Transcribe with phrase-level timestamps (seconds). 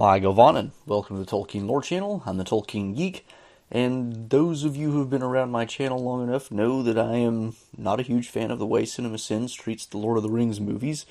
[0.00, 0.70] Hi, Govannen.
[0.86, 2.22] Welcome to the Tolkien Lore Channel.
[2.24, 3.26] I'm the Tolkien Geek,
[3.70, 7.16] and those of you who have been around my channel long enough know that I
[7.16, 10.30] am not a huge fan of the way Cinema Sins treats the Lord of the
[10.30, 11.04] Rings movies,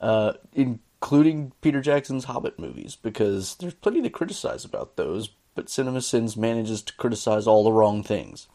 [0.00, 6.00] uh, including Peter Jackson's Hobbit movies, because there's plenty to criticize about those, but Cinema
[6.00, 8.46] Sins manages to criticize all the wrong things.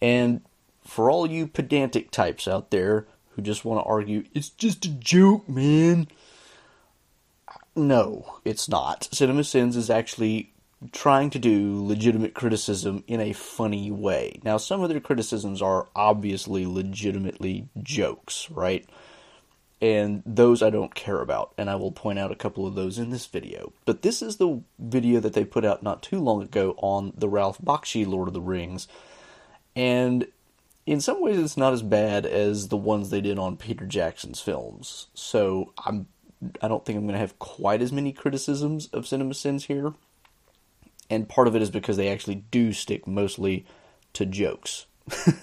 [0.00, 0.42] And
[0.84, 4.90] for all you pedantic types out there who just want to argue, it's just a
[4.90, 6.06] joke, man
[7.76, 9.08] no, it's not.
[9.12, 10.52] Cinema Sins is actually
[10.92, 14.40] trying to do legitimate criticism in a funny way.
[14.44, 18.88] Now, some of their criticisms are obviously legitimately jokes, right?
[19.80, 22.98] And those I don't care about, and I will point out a couple of those
[22.98, 23.72] in this video.
[23.84, 27.28] But this is the video that they put out not too long ago on the
[27.28, 28.88] Ralph Bakshi Lord of the Rings.
[29.76, 30.26] And
[30.84, 34.40] in some ways, it's not as bad as the ones they did on Peter Jackson's
[34.40, 35.08] films.
[35.14, 36.06] So I'm
[36.62, 39.94] I don't think I'm going to have quite as many criticisms of Cinema Sins here.
[41.10, 43.66] And part of it is because they actually do stick mostly
[44.12, 44.86] to jokes.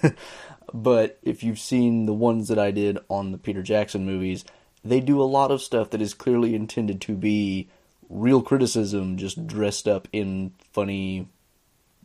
[0.72, 4.44] but if you've seen the ones that I did on the Peter Jackson movies,
[4.84, 7.68] they do a lot of stuff that is clearly intended to be
[8.08, 11.28] real criticism just dressed up in funny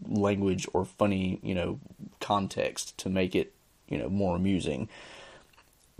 [0.07, 1.79] language or funny, you know,
[2.19, 3.53] context to make it,
[3.87, 4.89] you know, more amusing.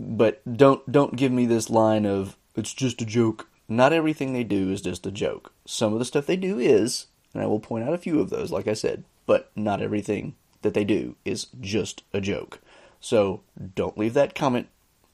[0.00, 3.48] But don't don't give me this line of it's just a joke.
[3.68, 5.52] Not everything they do is just a joke.
[5.64, 8.30] Some of the stuff they do is, and I will point out a few of
[8.30, 12.60] those, like I said, but not everything that they do is just a joke.
[13.00, 13.42] So
[13.74, 14.68] don't leave that comment.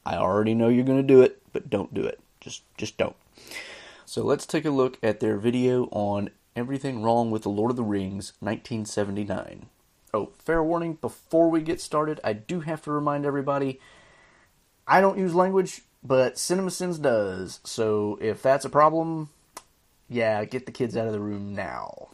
[0.05, 2.21] I already know you're going to do it, but don't do it.
[2.41, 3.17] Just just don't.
[4.05, 7.77] So let's take a look at their video on Everything Wrong with the Lord of
[7.77, 9.67] the Rings 1979.
[10.15, 13.81] Oh, fair warning, before we get started, I do have to remind everybody
[14.87, 17.61] I don't use language but CinemaSins does.
[17.65, 19.31] So if that's a problem,
[20.09, 22.09] yeah, get the kids out of the room now.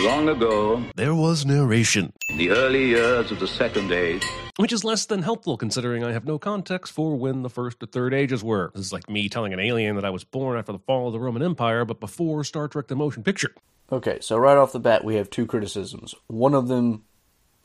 [0.00, 2.12] Long ago, there was narration.
[2.28, 4.24] In the early years of the Second Age.
[4.56, 7.86] Which is less than helpful considering I have no context for when the First or
[7.86, 8.70] Third Ages were.
[8.74, 11.12] This is like me telling an alien that I was born after the fall of
[11.12, 13.52] the Roman Empire, but before Star Trek the Motion Picture.
[13.90, 16.14] Okay, so right off the bat, we have two criticisms.
[16.28, 17.04] One of them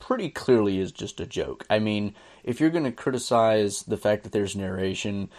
[0.06, 1.64] pretty clearly is just a joke.
[1.70, 5.30] I mean, if you're going to criticize the fact that there's narration,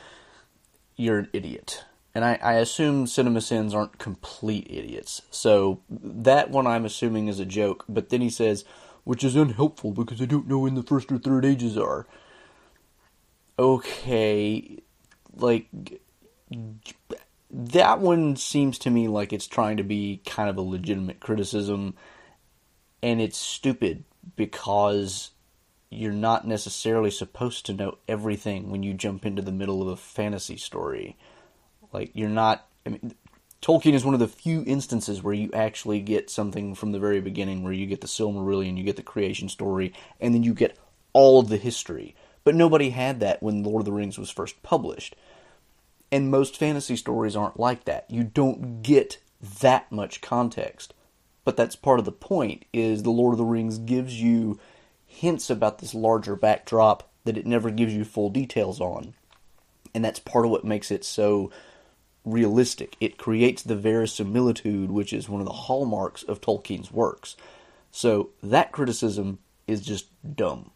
[0.95, 1.83] you're an idiot.
[2.15, 5.21] And I, I assume Cinema Sins aren't complete idiots.
[5.29, 7.85] So that one I'm assuming is a joke.
[7.87, 8.65] But then he says,
[9.03, 12.07] which is unhelpful because I don't know when the first or third ages are.
[13.59, 14.79] Okay,
[15.35, 15.67] like
[17.51, 21.93] that one seems to me like it's trying to be kind of a legitimate criticism,
[23.03, 24.03] and it's stupid
[24.35, 25.31] because
[25.89, 29.95] you're not necessarily supposed to know everything when you jump into the middle of a
[29.95, 31.17] fantasy story.
[31.93, 32.67] Like you're not.
[32.85, 33.15] I mean,
[33.61, 37.21] Tolkien is one of the few instances where you actually get something from the very
[37.21, 40.77] beginning, where you get the Silmarillion, you get the creation story, and then you get
[41.13, 42.15] all of the history.
[42.43, 45.15] But nobody had that when Lord of the Rings was first published.
[46.11, 48.05] And most fantasy stories aren't like that.
[48.09, 49.17] You don't get
[49.61, 50.93] that much context.
[51.45, 54.59] But that's part of the point is the Lord of the Rings gives you
[55.05, 59.13] hints about this larger backdrop that it never gives you full details on.
[59.93, 61.51] And that's part of what makes it so
[62.25, 62.97] realistic.
[62.99, 67.37] It creates the verisimilitude, which is one of the hallmarks of Tolkien's works.
[67.91, 70.71] So that criticism is just dumb.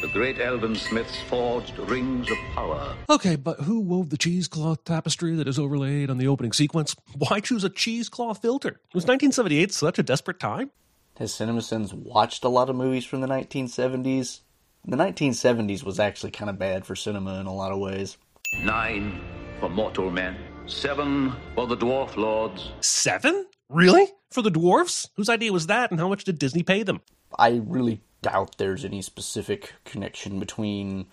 [0.00, 2.96] The great elven smiths forged rings of power.
[3.10, 6.96] Okay, but who wove the cheesecloth tapestry that is overlaid on the opening sequence?
[7.18, 8.80] Why choose a cheesecloth filter?
[8.94, 10.70] Was 1978 such a desperate time?
[11.18, 14.40] Has CinemaSins watched a lot of movies from the 1970s?
[14.86, 18.16] The 1970s was actually kind of bad for cinema in a lot of ways.
[18.62, 19.20] Nine
[19.60, 22.70] for mortal men, seven for the dwarf lords.
[22.80, 23.44] Seven?
[23.68, 24.06] Really?
[24.30, 25.10] For the dwarfs?
[25.16, 27.02] Whose idea was that, and how much did Disney pay them?
[27.38, 31.06] I really doubt there's any specific connection between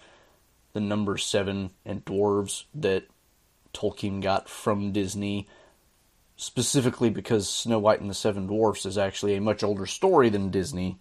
[0.74, 3.06] the number seven and dwarves that
[3.74, 5.48] Tolkien got from Disney,
[6.36, 10.52] specifically because Snow White and the Seven Dwarfs is actually a much older story than
[10.52, 10.98] Disney,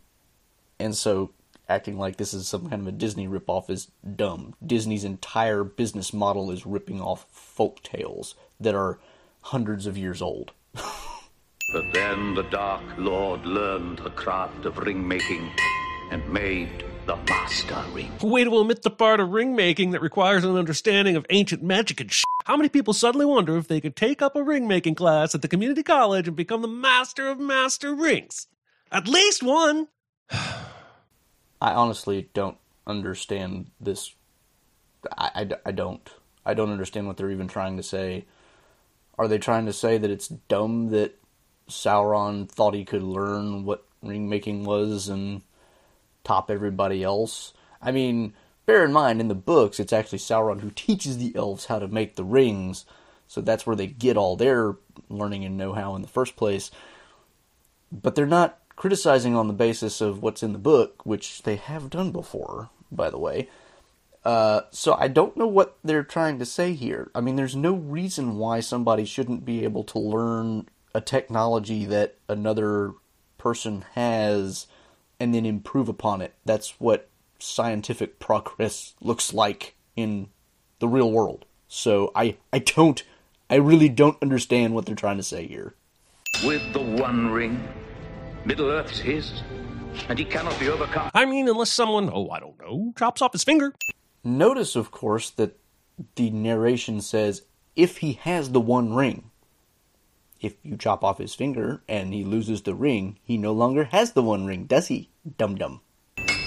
[0.79, 1.33] and so
[1.69, 4.55] acting like this is some kind of a Disney ripoff is dumb.
[4.65, 8.99] Disney's entire business model is ripping off folk tales that are
[9.43, 10.53] hundreds of years old.
[10.75, 15.51] but then the Dark Lord learned the craft of ring making
[16.11, 18.11] and made the master ring.
[18.21, 22.01] Way to omit the part of ring making that requires an understanding of ancient magic
[22.01, 22.25] and shit.
[22.45, 25.43] How many people suddenly wonder if they could take up a ring making class at
[25.43, 28.47] the community college and become the master of master rings?
[28.91, 29.89] At least one.
[30.31, 34.15] I honestly don't understand this.
[35.17, 36.09] I, I, I don't.
[36.45, 38.25] I don't understand what they're even trying to say
[39.19, 41.19] Are they trying to say that it's dumb that
[41.69, 45.43] Sauron thought he could learn what ring making was and
[46.27, 47.53] top everybody else?
[47.81, 48.35] I mean,
[48.67, 51.89] bear in mind, in the books, it's actually Sauron who teaches the elves how to
[51.89, 52.85] make the rings,
[53.29, 54.77] so that's where they get all their
[55.09, 56.71] learning and know how in the first place.
[57.93, 61.91] But they're not criticizing on the basis of what's in the book, which they have
[61.91, 63.49] done before, by the way.
[64.25, 67.11] Uh, so I don't know what they're trying to say here.
[67.15, 72.17] I mean, there's no reason why somebody shouldn't be able to learn a technology that
[72.29, 72.93] another
[73.39, 74.67] person has
[75.19, 76.35] and then improve upon it.
[76.45, 77.09] That's what
[77.39, 80.29] scientific progress looks like in
[80.79, 81.45] the real world.
[81.69, 83.03] So I I don't
[83.49, 85.75] I really don't understand what they're trying to say here.
[86.45, 87.67] With the One Ring,
[88.45, 89.43] Middle Earth's his,
[90.09, 91.11] and he cannot be overcome.
[91.15, 93.73] I mean, unless someone, oh, I don't know, chops off his finger.
[94.23, 95.59] Notice, of course, that
[96.17, 97.43] the narration says
[97.75, 99.31] if he has the One Ring.
[100.47, 104.13] If you chop off his finger and he loses the ring, he no longer has
[104.13, 105.11] the One Ring, does he?
[105.39, 105.81] Dum dum.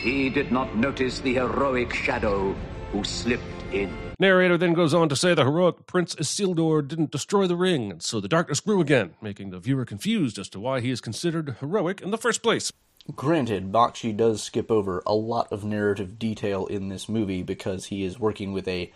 [0.02, 2.56] He did not notice the heroic shadow
[2.94, 3.44] who slipped
[3.74, 3.94] in.
[4.18, 8.02] Narrator then goes on to say the heroic Prince Isildur didn't destroy the ring, and
[8.02, 11.58] so the darkness grew again, making the viewer confused as to why he is considered
[11.60, 12.72] heroic in the first place.
[13.14, 18.06] Granted, Bakshi does skip over a lot of narrative detail in this movie because he
[18.06, 18.94] is working with a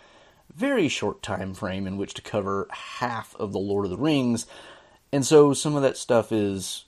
[0.54, 4.46] very short time frame in which to cover half of the Lord of the Rings,
[5.14, 6.86] and so some of that stuff is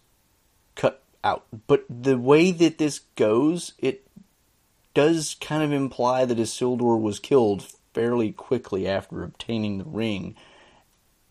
[0.74, 1.44] cut out.
[1.68, 4.04] But the way that this goes, it
[4.94, 10.34] does kind of imply that Isildur was killed fairly quickly after obtaining the ring,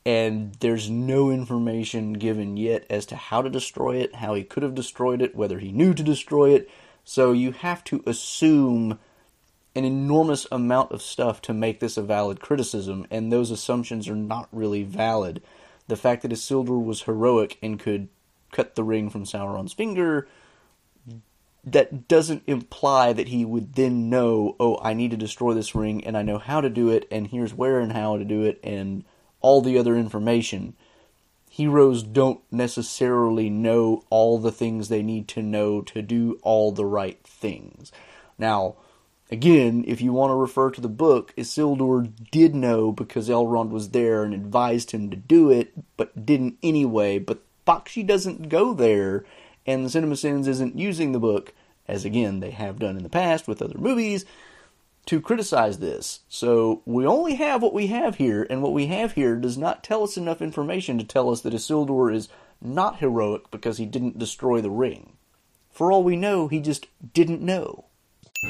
[0.05, 4.63] and there's no information given yet as to how to destroy it, how he could
[4.63, 6.69] have destroyed it, whether he knew to destroy it.
[7.03, 8.99] So you have to assume
[9.75, 14.15] an enormous amount of stuff to make this a valid criticism, and those assumptions are
[14.15, 15.41] not really valid.
[15.87, 18.09] The fact that Isildur was heroic and could
[18.51, 20.27] cut the ring from Sauron's finger
[21.65, 26.05] that doesn't imply that he would then know, oh, I need to destroy this ring
[26.05, 28.59] and I know how to do it and here's where and how to do it
[28.63, 29.03] and
[29.41, 30.75] all the other information.
[31.49, 36.85] Heroes don't necessarily know all the things they need to know to do all the
[36.85, 37.91] right things.
[38.37, 38.75] Now,
[39.31, 43.89] again, if you want to refer to the book, Isildur did know because Elrond was
[43.89, 47.19] there and advised him to do it, but didn't anyway.
[47.19, 49.25] But Bakshi doesn't go there
[49.65, 51.53] and the CinemaSins isn't using the book,
[51.87, 54.25] as again they have done in the past with other movies,
[55.07, 56.21] to criticize this.
[56.29, 59.83] So we only have what we have here, and what we have here does not
[59.83, 62.29] tell us enough information to tell us that Isildur is
[62.61, 65.13] not heroic because he didn't destroy the ring.
[65.71, 67.85] For all we know, he just didn't know.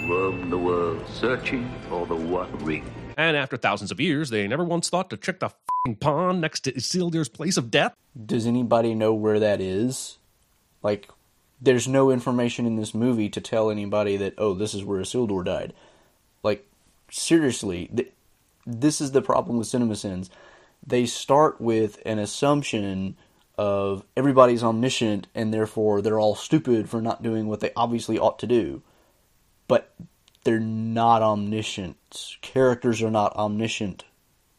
[0.03, 2.86] Roam the world searching for the One Ring.
[3.18, 5.50] And after thousands of years, they never once thought to check the
[5.86, 7.95] fing pond next to Isildur's place of death.
[8.25, 10.18] Does anybody know where that is?
[10.83, 11.09] Like,
[11.59, 15.44] there's no information in this movie to tell anybody that, oh, this is where Isildur
[15.44, 15.74] died.
[16.44, 16.68] Like,
[17.09, 18.12] seriously, th-
[18.68, 20.30] this is the problem with CinemaSins.
[20.86, 23.15] They start with an assumption
[23.57, 28.38] of everybody's omniscient and therefore they're all stupid for not doing what they obviously ought
[28.39, 28.83] to do.
[29.67, 29.94] But
[30.44, 32.38] they're not omniscient.
[32.41, 34.06] Characters are not omniscient.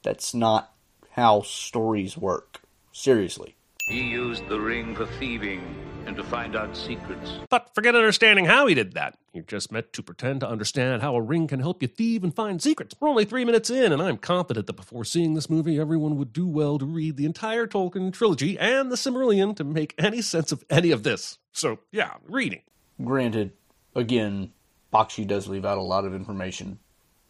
[0.02, 0.72] That's not
[1.10, 2.60] how stories work.
[2.92, 3.56] Seriously.
[3.88, 5.62] He used the ring for thieving
[6.06, 7.30] and to find out secrets.
[7.48, 9.16] But forget understanding how he did that.
[9.32, 12.34] You're just meant to pretend to understand how a ring can help you thieve and
[12.34, 12.94] find secrets.
[12.98, 16.32] We're only three minutes in, and I'm confident that before seeing this movie, everyone would
[16.32, 20.52] do well to read the entire Tolkien trilogy and the Silmarillion to make any sense
[20.52, 21.38] of any of this.
[21.52, 22.62] So, yeah, reading.
[23.04, 23.52] Granted,
[23.94, 24.52] again,
[24.96, 26.78] Bakshi does leave out a lot of information,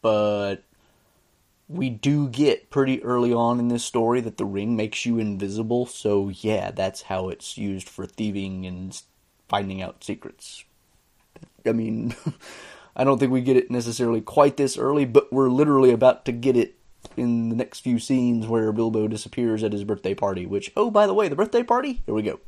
[0.00, 0.62] but
[1.68, 5.86] we do get pretty early on in this story that the ring makes you invisible,
[5.86, 9.02] so yeah, that's how it's used for thieving and
[9.48, 10.64] finding out secrets.
[11.64, 12.14] I mean,
[12.96, 16.32] I don't think we get it necessarily quite this early, but we're literally about to
[16.32, 16.76] get it
[17.16, 21.08] in the next few scenes where Bilbo disappears at his birthday party, which, oh, by
[21.08, 22.02] the way, the birthday party?
[22.06, 22.38] Here we go.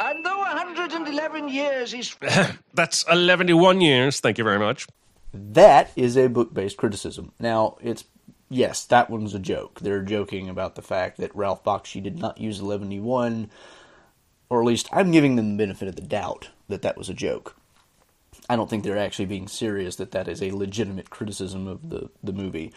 [0.00, 2.16] And though 111 years is
[2.74, 4.18] That's 11 years.
[4.18, 4.86] Thank you very much.
[5.34, 7.32] That is a book based criticism.
[7.38, 8.04] Now, it's
[8.48, 9.80] yes, that one's a joke.
[9.80, 13.50] They're joking about the fact that Ralph Bakshi did not use eleventy-one,
[14.48, 17.14] or at least I'm giving them the benefit of the doubt that that was a
[17.14, 17.54] joke.
[18.48, 22.10] I don't think they're actually being serious that that is a legitimate criticism of the,
[22.24, 22.72] the movie.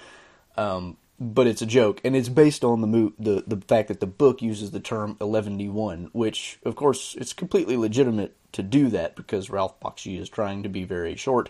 [0.55, 3.99] Um, but it's a joke, and it's based on the, mo- the the fact that
[3.99, 9.15] the book uses the term eleventy-one, which, of course, it's completely legitimate to do that
[9.15, 11.49] because Ralph Bakshi is trying to be very short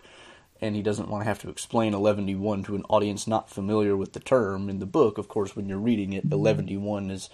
[0.61, 4.13] and he doesn't want to have to explain eleventy-one to an audience not familiar with
[4.13, 4.69] the term.
[4.69, 7.29] In the book, of course, when you're reading it, eleventy-one is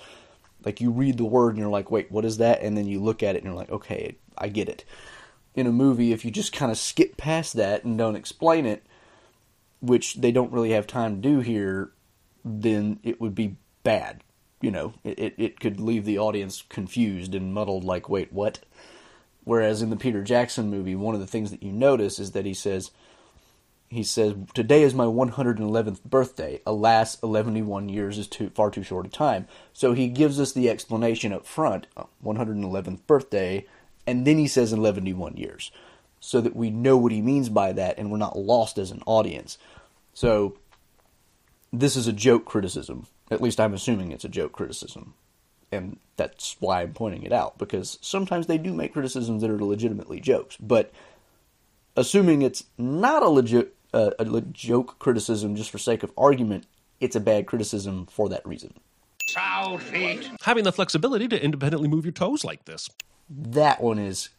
[0.65, 2.61] like you read the word and you're like, wait, what is that?
[2.61, 4.83] And then you look at it and you're like, okay, I get it.
[5.55, 8.85] In a movie, if you just kind of skip past that and don't explain it,
[9.79, 11.91] which they don't really have time to do here,
[12.43, 14.23] then it would be bad.
[14.61, 18.59] You know, it, it, could leave the audience confused and muddled, like, wait, what?
[19.45, 22.45] Whereas in the Peter Jackson movie, one of the things that you notice is that
[22.45, 22.91] he says,
[23.87, 26.61] he says, "Today is my 111th birthday.
[26.65, 30.69] Alas, 111 years is too far too short a time." So he gives us the
[30.69, 33.65] explanation up front, uh, 111th birthday,
[34.05, 35.71] and then he says 111 years,
[36.19, 39.01] so that we know what he means by that, and we're not lost as an
[39.07, 39.57] audience.
[40.13, 40.57] So
[41.71, 43.07] this is a joke criticism.
[43.31, 45.13] At least I'm assuming it's a joke criticism
[45.71, 49.63] and that's why I'm pointing it out because sometimes they do make criticisms that are
[49.63, 50.57] legitimately jokes.
[50.57, 50.91] But
[51.95, 56.65] assuming it's not a legit uh, a le- joke criticism just for sake of argument,
[56.99, 58.73] it's a bad criticism for that reason.
[59.27, 60.29] Sound feet.
[60.41, 62.89] Having the flexibility to independently move your toes like this.
[63.29, 64.29] That one is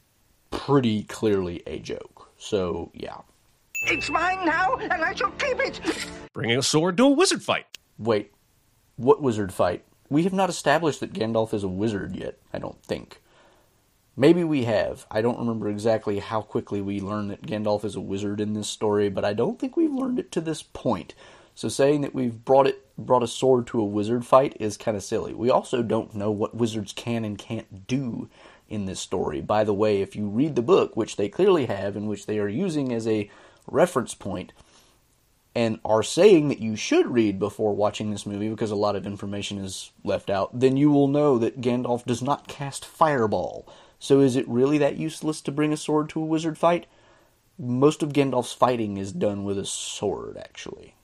[0.50, 2.30] pretty clearly a joke.
[2.38, 3.18] So yeah.
[3.86, 5.80] It's mine now, and I shall keep it.
[6.34, 7.66] Bringing a sword to a wizard fight.
[7.98, 8.32] Wait,
[8.96, 9.84] what wizard fight?
[10.10, 12.38] We have not established that Gandalf is a wizard yet.
[12.52, 13.22] I don't think.
[14.16, 15.06] Maybe we have.
[15.10, 18.68] I don't remember exactly how quickly we learned that Gandalf is a wizard in this
[18.68, 21.14] story, but I don't think we've learned it to this point.
[21.54, 24.96] So saying that we've brought it brought a sword to a wizard fight is kind
[24.96, 25.32] of silly.
[25.32, 28.28] We also don't know what wizards can and can't do
[28.68, 29.40] in this story.
[29.40, 32.38] By the way, if you read the book, which they clearly have and which they
[32.38, 33.30] are using as a
[33.70, 34.52] reference point,
[35.54, 39.06] and are saying that you should read before watching this movie because a lot of
[39.06, 43.68] information is left out, then you will know that Gandalf does not cast fireball.
[43.98, 46.86] So is it really that useless to bring a sword to a wizard fight?
[47.58, 50.94] Most of Gandalf's fighting is done with a sword, actually.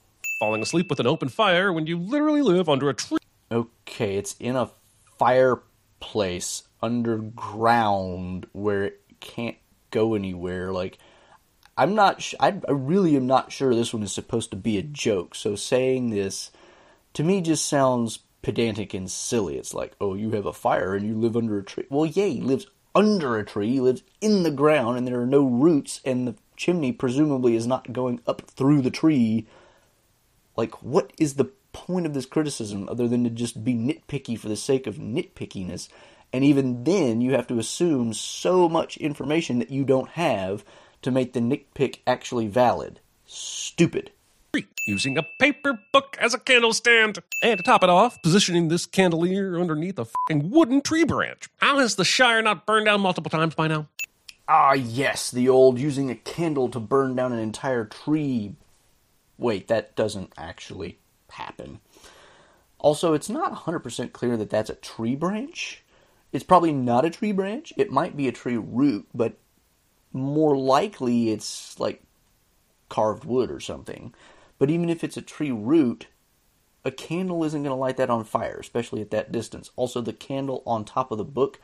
[0.41, 3.19] Falling asleep with an open fire when you literally live under a tree.
[3.51, 4.71] Okay, it's in a
[5.19, 9.57] fireplace underground where it can't
[9.91, 10.73] go anywhere.
[10.73, 10.99] Like,
[11.77, 12.23] I'm not.
[12.23, 15.35] Sh- I, I really am not sure this one is supposed to be a joke.
[15.35, 16.51] So saying this
[17.15, 19.57] to me just sounds pedantic and silly.
[19.59, 21.87] It's like, oh, you have a fire and you live under a tree.
[21.91, 23.73] Well, yeah, he lives under a tree.
[23.73, 27.67] He lives in the ground, and there are no roots, and the chimney presumably is
[27.67, 29.47] not going up through the tree.
[30.57, 34.49] Like, what is the point of this criticism other than to just be nitpicky for
[34.49, 35.89] the sake of nitpickiness?
[36.33, 40.65] And even then, you have to assume so much information that you don't have
[41.07, 42.99] to make the nitpick actually valid.
[43.27, 44.11] Stupid.
[44.89, 47.21] using a paper book as a candle stand.
[47.45, 51.49] And to top it off, positioning this candelier underneath a fucking wooden tree branch.
[51.59, 53.87] How has the Shire not burned down multiple times by now?
[54.49, 58.57] Ah, yes, the old using a candle to burn down an entire tree.
[59.39, 60.99] Wait, that doesn't actually
[61.31, 61.79] happen.
[62.79, 65.85] Also, it's not 100% clear that that's a tree branch.
[66.33, 67.73] It's probably not a tree branch.
[67.77, 69.39] It might be a tree root, but
[70.13, 72.03] more likely it's like
[72.89, 74.15] carved wood or something.
[74.59, 76.07] But even if it's a tree root,
[76.85, 79.71] a candle isn't going to light that on fire, especially at that distance.
[79.77, 81.61] Also, the candle on top of the book,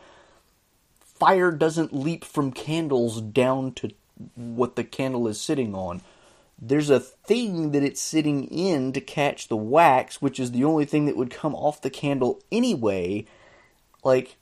[1.00, 3.90] fire doesn't leap from candles down to
[4.34, 6.02] what the candle is sitting on.
[6.60, 10.84] There's a thing that it's sitting in to catch the wax, which is the only
[10.84, 13.24] thing that would come off the candle anyway.
[14.04, 14.36] Like,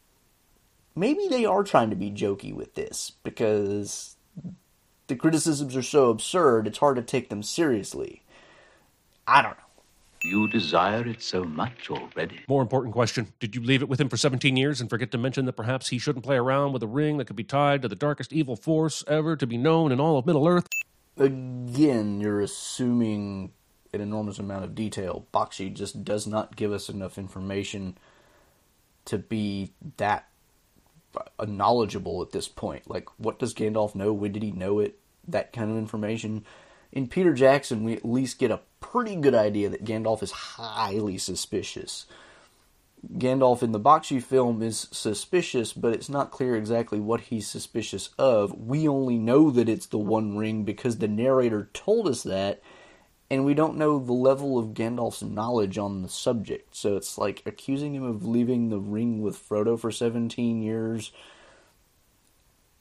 [1.00, 4.16] maybe they are trying to be jokey with this because
[5.06, 8.22] the criticisms are so absurd, it's hard to take them seriously.
[9.26, 9.64] I don't know.
[10.22, 12.40] You desire it so much already.
[12.46, 15.18] More important question Did you leave it with him for 17 years and forget to
[15.18, 17.88] mention that perhaps he shouldn't play around with a ring that could be tied to
[17.88, 20.68] the darkest evil force ever to be known in all of Middle Earth?
[21.16, 23.52] Again, you're assuming
[23.94, 25.26] an enormous amount of detail.
[25.32, 27.96] Bakshi just does not give us enough information
[29.06, 30.29] to be that
[31.46, 32.88] knowledgeable at this point.
[32.88, 34.12] Like, what does Gandalf know?
[34.12, 34.98] When did he know it?
[35.26, 36.44] That kind of information.
[36.92, 41.18] In Peter Jackson, we at least get a pretty good idea that Gandalf is highly
[41.18, 42.06] suspicious.
[43.16, 48.10] Gandalf in the Bakshi film is suspicious, but it's not clear exactly what he's suspicious
[48.18, 48.58] of.
[48.58, 52.60] We only know that it's the One Ring because the narrator told us that,
[53.30, 56.74] and we don't know the level of Gandalf's knowledge on the subject.
[56.74, 61.12] So it's like accusing him of leaving the ring with Frodo for 17 years.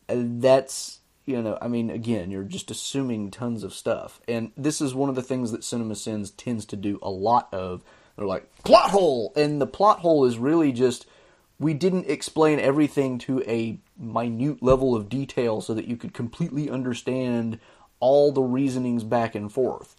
[0.10, 4.20] Uh, that's, you know, I mean, again, you're just assuming tons of stuff.
[4.28, 7.48] And this is one of the things that Cinema Sins tends to do a lot
[7.54, 7.84] of.
[8.16, 9.32] They're like, plot hole!
[9.36, 11.06] And the plot hole is really just
[11.60, 16.70] we didn't explain everything to a minute level of detail so that you could completely
[16.70, 17.60] understand
[18.00, 19.96] all the reasonings back and forth.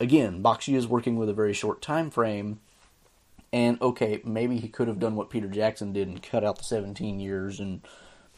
[0.00, 2.60] Again, Bakshi is working with a very short time frame,
[3.52, 6.64] and okay, maybe he could have done what Peter Jackson did and cut out the
[6.64, 7.82] 17 years and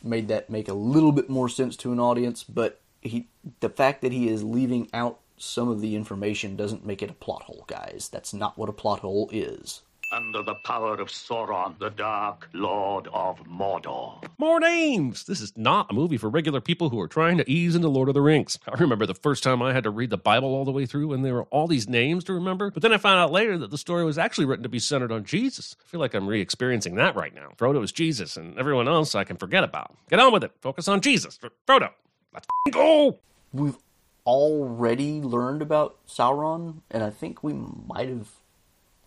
[0.02, 3.28] made that make a little bit more sense to an audience, but he
[3.60, 7.14] the fact that he is leaving out some of the information doesn't make it a
[7.14, 8.08] plot hole, guys.
[8.12, 9.82] That's not what a plot hole is.
[10.12, 14.22] Under the power of Sauron, the Dark Lord of Mordor.
[14.36, 15.24] More names!
[15.24, 18.08] This is not a movie for regular people who are trying to ease into Lord
[18.08, 18.58] of the Rings.
[18.68, 21.14] I remember the first time I had to read the Bible all the way through
[21.14, 23.70] and there were all these names to remember, but then I found out later that
[23.70, 25.76] the story was actually written to be centered on Jesus.
[25.80, 27.48] I feel like I'm re experiencing that right now.
[27.56, 29.96] Frodo is Jesus, and everyone else I can forget about.
[30.10, 30.52] Get on with it.
[30.60, 31.38] Focus on Jesus.
[31.66, 31.88] Frodo,
[32.34, 33.18] let's go!
[33.50, 33.78] We've
[34.26, 38.28] already learned about Sauron, and I think we might have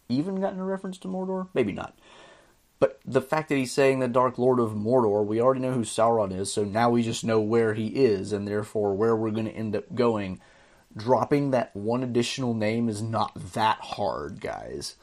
[0.09, 1.47] even gotten a reference to Mordor?
[1.53, 1.97] Maybe not.
[2.79, 5.81] But the fact that he's saying the Dark Lord of Mordor, we already know who
[5.81, 9.45] Sauron is, so now we just know where he is, and therefore where we're going
[9.45, 10.41] to end up going.
[10.95, 14.95] Dropping that one additional name is not that hard, guys.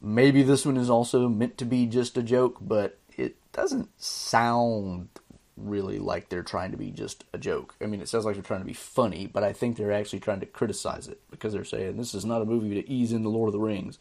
[0.00, 5.08] Maybe this one is also meant to be just a joke, but it doesn't sound
[5.56, 7.74] really like they're trying to be just a joke.
[7.80, 10.20] I mean, it sounds like they're trying to be funny, but I think they're actually
[10.20, 13.28] trying to criticize it because they're saying this is not a movie to ease into
[13.28, 13.98] Lord of the Rings.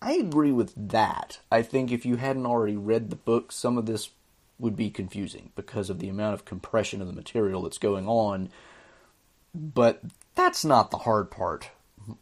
[0.00, 1.40] I agree with that.
[1.50, 4.10] I think if you hadn't already read the book, some of this
[4.58, 8.50] would be confusing because of the amount of compression of the material that's going on.
[9.54, 10.02] But
[10.34, 11.70] that's not the hard part.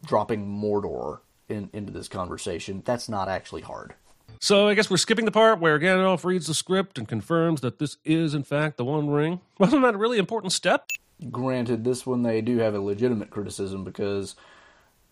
[0.05, 1.19] Dropping Mordor
[1.49, 3.93] in, into this conversation, that's not actually hard.
[4.39, 7.79] So I guess we're skipping the part where Gandalf reads the script and confirms that
[7.79, 9.41] this is, in fact, the One Ring.
[9.57, 10.89] Wasn't that a really important step?
[11.31, 14.35] Granted, this one they do have a legitimate criticism because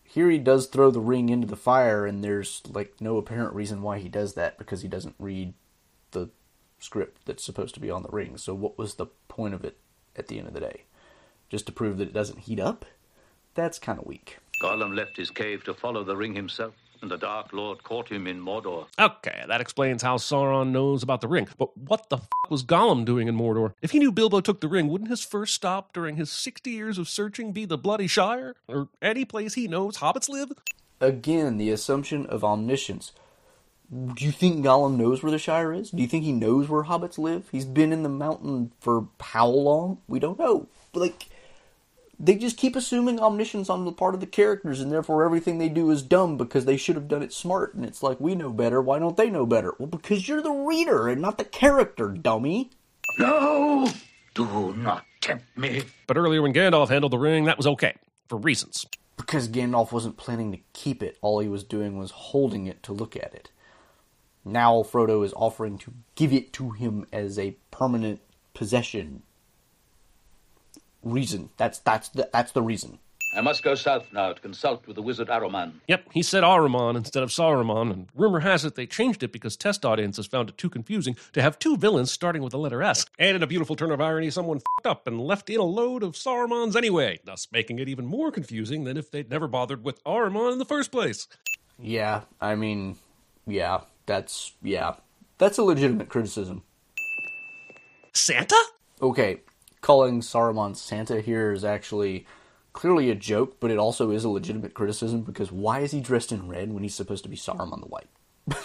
[0.08, 3.82] here he does throw the ring into the fire, and there's like no apparent reason
[3.82, 5.54] why he does that because he doesn't read
[6.12, 6.30] the
[6.78, 8.36] script that's supposed to be on the ring.
[8.36, 9.78] So, what was the point of it
[10.14, 10.84] at the end of the day?
[11.48, 12.84] Just to prove that it doesn't heat up?
[13.54, 14.38] That's kind of weak.
[14.62, 18.26] Gollum left his cave to follow the ring himself and the Dark Lord caught him
[18.26, 18.86] in Mordor.
[18.98, 21.48] Okay, that explains how Sauron knows about the ring.
[21.58, 23.74] But what the f was Gollum doing in Mordor?
[23.82, 26.98] If he knew Bilbo took the ring, wouldn't his first stop during his 60 years
[26.98, 28.54] of searching be the Bloody Shire?
[28.68, 30.52] Or any place he knows hobbits live?
[31.00, 33.12] Again, the assumption of omniscience.
[33.90, 35.90] Do you think Gollum knows where the Shire is?
[35.90, 37.48] Do you think he knows where hobbits live?
[37.52, 39.98] He's been in the mountain for how long?
[40.08, 40.68] We don't know.
[40.92, 41.28] Like,
[42.18, 45.68] they just keep assuming omniscience on the part of the characters, and therefore everything they
[45.68, 47.74] do is dumb because they should have done it smart.
[47.74, 48.80] And it's like, we know better.
[48.80, 49.74] Why don't they know better?
[49.78, 52.70] Well, because you're the reader and not the character, dummy.
[53.18, 53.88] No!
[54.34, 55.82] Do not tempt me.
[56.06, 57.94] But earlier, when Gandalf handled the ring, that was okay,
[58.28, 58.86] for reasons.
[59.16, 62.92] Because Gandalf wasn't planning to keep it, all he was doing was holding it to
[62.92, 63.50] look at it.
[64.44, 68.20] Now Frodo is offering to give it to him as a permanent
[68.54, 69.22] possession
[71.06, 71.50] reason.
[71.56, 72.98] That's that's the, that's the reason.
[73.36, 75.72] I must go south now to consult with the wizard Aruman.
[75.88, 79.56] Yep, he said Aruman instead of Saruman, and rumor has it they changed it because
[79.56, 83.04] test audiences found it too confusing to have two villains starting with the letter S.
[83.18, 86.02] And in a beautiful turn of irony, someone fucked up and left in a load
[86.02, 90.02] of Sarumans anyway, thus making it even more confusing than if they'd never bothered with
[90.04, 91.28] Aruman in the first place.
[91.78, 92.96] Yeah, I mean,
[93.46, 94.94] yeah, that's yeah,
[95.36, 96.62] that's a legitimate criticism.
[98.14, 98.56] Santa?
[99.02, 99.42] Okay,
[99.86, 102.26] calling Saruman Santa here is actually
[102.72, 106.32] clearly a joke, but it also is a legitimate criticism because why is he dressed
[106.32, 108.08] in red when he's supposed to be Saruman the White?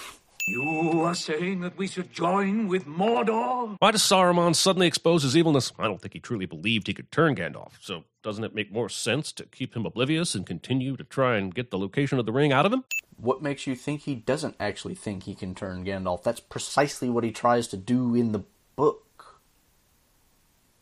[0.48, 3.76] you are saying that we should join with Mordor?
[3.78, 5.72] Why does Saruman suddenly expose his evilness?
[5.78, 8.90] I don't think he truly believed he could turn Gandalf, so doesn't it make more
[8.90, 12.32] sense to keep him oblivious and continue to try and get the location of the
[12.32, 12.84] ring out of him?
[13.18, 16.24] What makes you think he doesn't actually think he can turn Gandalf?
[16.24, 18.42] That's precisely what he tries to do in the
[18.76, 19.06] book.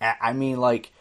[0.02, 0.92] I mean, like,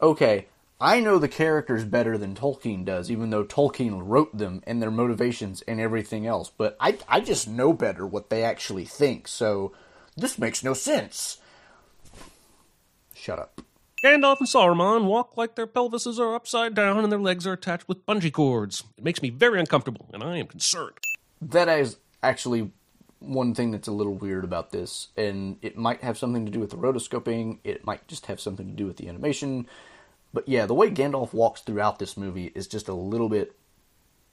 [0.00, 0.46] okay,
[0.80, 4.90] I know the characters better than Tolkien does, even though Tolkien wrote them and their
[4.90, 6.50] motivations and everything else.
[6.56, 9.72] But I, I just know better what they actually think, so
[10.16, 11.38] this makes no sense.
[13.14, 13.60] Shut up.
[14.02, 17.86] Gandalf and Saruman walk like their pelvises are upside down and their legs are attached
[17.86, 18.82] with bungee cords.
[18.96, 20.96] It makes me very uncomfortable, and I am concerned.
[21.42, 22.72] That is actually
[23.20, 26.58] one thing that's a little weird about this, and it might have something to do
[26.58, 29.66] with the rotoscoping, it might just have something to do with the animation.
[30.32, 33.56] But yeah, the way Gandalf walks throughout this movie is just a little bit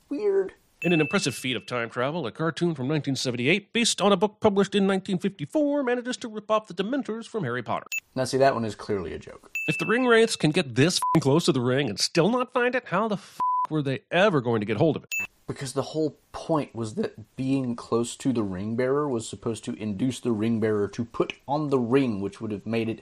[0.10, 0.54] weird.
[0.84, 4.38] In an impressive feat of time travel, a cartoon from 1978, based on a book
[4.39, 7.88] published in 1954, manages to rip off the Dementors from Harry Potter.
[8.15, 9.50] Now, see, that one is clearly a joke.
[9.67, 12.76] If the ring wraiths can get this close to the ring and still not find
[12.76, 13.39] it, how the f
[13.71, 15.10] were they ever going to get hold of it?
[15.48, 19.74] Because the whole point was that being close to the ring bearer was supposed to
[19.76, 23.02] induce the ring bearer to put on the ring, which would have made it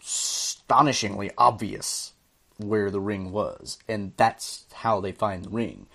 [0.00, 2.14] astonishingly obvious
[2.56, 5.86] where the ring was, and that's how they find the ring.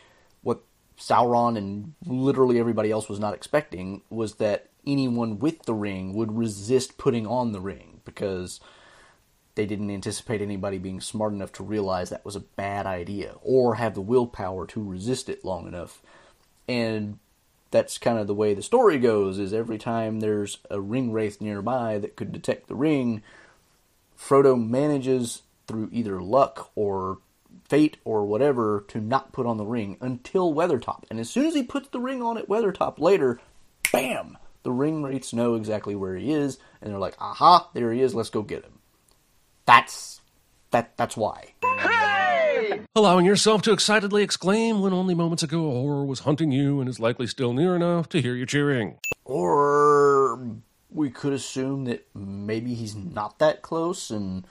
[0.44, 0.62] What
[0.98, 6.38] Sauron and literally everybody else was not expecting was that anyone with the ring would
[6.38, 8.60] resist putting on the ring because
[9.56, 13.76] they didn't anticipate anybody being smart enough to realize that was a bad idea or
[13.76, 16.02] have the willpower to resist it long enough.
[16.68, 17.20] And
[17.72, 21.42] that's kind of the way the story goes is every time there's a ring wraith
[21.42, 23.24] nearby that could detect the ring,
[24.18, 27.20] Frodo manages through either luck or
[27.68, 31.04] fate or whatever to not put on the ring until Weathertop.
[31.10, 33.40] And as soon as he puts the ring on at Weathertop later,
[33.92, 38.02] bam, the ring wraiths know exactly where he is and they're like, "Aha, there he
[38.02, 38.81] is, let's go get him."
[39.66, 40.22] That's
[40.72, 41.54] that that's why.
[41.64, 42.82] Hey!
[42.96, 46.90] Allowing yourself to excitedly exclaim when only moments ago a horror was hunting you and
[46.90, 48.98] is likely still near enough to hear you cheering.
[49.26, 50.40] Or
[50.90, 54.46] we could assume that maybe he's not that close and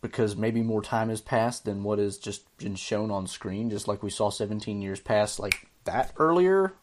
[0.00, 3.88] because maybe more time has passed than what has just been shown on screen, just
[3.88, 6.74] like we saw 17 years pass like that earlier.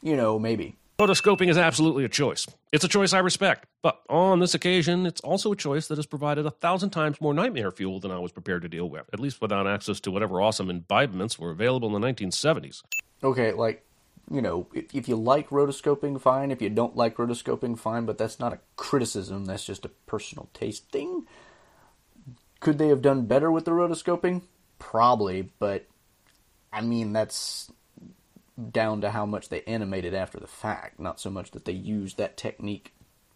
[0.00, 0.76] You know, maybe.
[1.00, 2.44] Rotoscoping is absolutely a choice.
[2.72, 6.06] It's a choice I respect, but on this occasion, it's also a choice that has
[6.06, 9.20] provided a thousand times more nightmare fuel than I was prepared to deal with, at
[9.20, 12.82] least without access to whatever awesome imbibements were available in the 1970s.
[13.22, 13.86] Okay, like,
[14.28, 16.50] you know, if you like rotoscoping, fine.
[16.50, 20.48] If you don't like rotoscoping, fine, but that's not a criticism, that's just a personal
[20.52, 21.28] taste thing.
[22.58, 24.42] Could they have done better with the rotoscoping?
[24.80, 25.86] Probably, but
[26.72, 27.70] I mean, that's
[28.70, 32.18] down to how much they animated after the fact, not so much that they used
[32.18, 32.92] that technique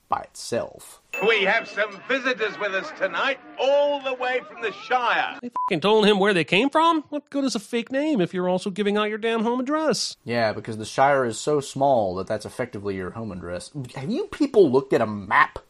[0.09, 1.01] by itself.
[1.27, 5.39] We have some visitors with us tonight, all the way from the Shire.
[5.41, 7.05] They fucking told him where they came from?
[7.09, 10.19] What good is a fake name if you're also giving out your damn home address?
[10.25, 13.71] Yeah, because the Shire is so small that that's effectively your home address.
[13.95, 15.61] Have you people looked at a map?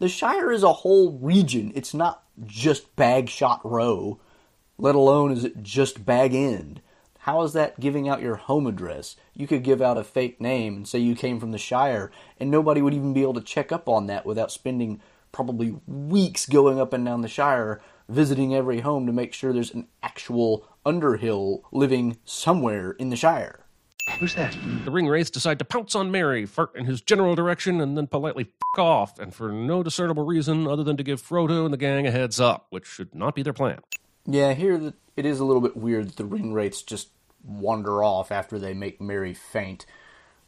[0.00, 1.70] The Shire is a whole region.
[1.76, 4.18] It's not just Bagshot Row,
[4.76, 6.80] let alone is it just Bag End.
[7.24, 9.16] How is that giving out your home address?
[9.32, 12.50] You could give out a fake name and say you came from the Shire, and
[12.50, 15.00] nobody would even be able to check up on that without spending
[15.32, 19.72] probably weeks going up and down the Shire, visiting every home to make sure there's
[19.72, 23.60] an actual Underhill living somewhere in the Shire.
[24.18, 24.54] Who's that?
[24.84, 28.06] The ring wraiths decide to pounce on Merry, fart in his general direction, and then
[28.06, 31.78] politely f off, and for no discernible reason other than to give Frodo and the
[31.78, 33.78] gang a heads up, which should not be their plan.
[34.26, 37.08] Yeah, here it is a little bit weird that the ring wraiths just
[37.44, 39.86] wander off after they make Merry faint.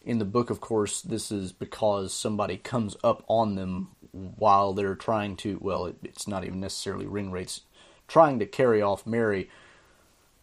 [0.03, 4.95] In the book, of course, this is because somebody comes up on them while they're
[4.95, 5.59] trying to.
[5.61, 7.63] Well, it, it's not even necessarily ring wraiths
[8.09, 9.51] trying to carry off Merry.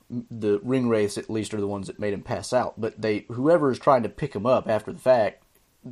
[0.09, 2.79] The ring wraiths, at least, are the ones that made him pass out.
[2.79, 5.43] But they, whoever is trying to pick him up after the fact,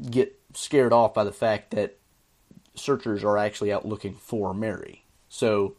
[0.09, 1.97] get scared off by the fact that
[2.75, 5.05] searchers are actually out looking for Merry.
[5.29, 5.75] So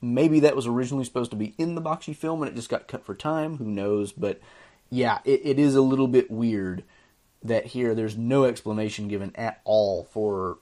[0.00, 2.88] maybe that was originally supposed to be in the Bakshi film and it just got
[2.88, 3.56] cut for time.
[3.58, 4.12] Who knows?
[4.12, 4.40] But
[4.90, 6.84] yeah, it, it is a little bit weird
[7.42, 10.58] that here there's no explanation given at all for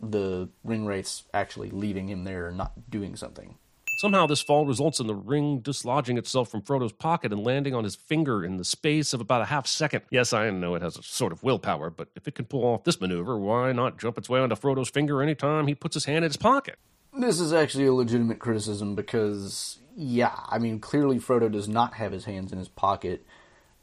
[0.00, 3.56] the ring wraiths actually leaving him there and not doing something.
[3.98, 7.82] Somehow, this fall results in the ring dislodging itself from Frodo's pocket and landing on
[7.82, 10.02] his finger in the space of about a half second.
[10.10, 12.84] Yes, I know it has a sort of willpower, but if it can pull off
[12.84, 16.26] this maneuver, why not jump its way onto Frodo's finger anytime he puts his hand
[16.26, 16.76] in his pocket?
[17.18, 22.12] This is actually a legitimate criticism because, yeah, I mean, clearly Frodo does not have
[22.12, 23.24] his hands in his pocket.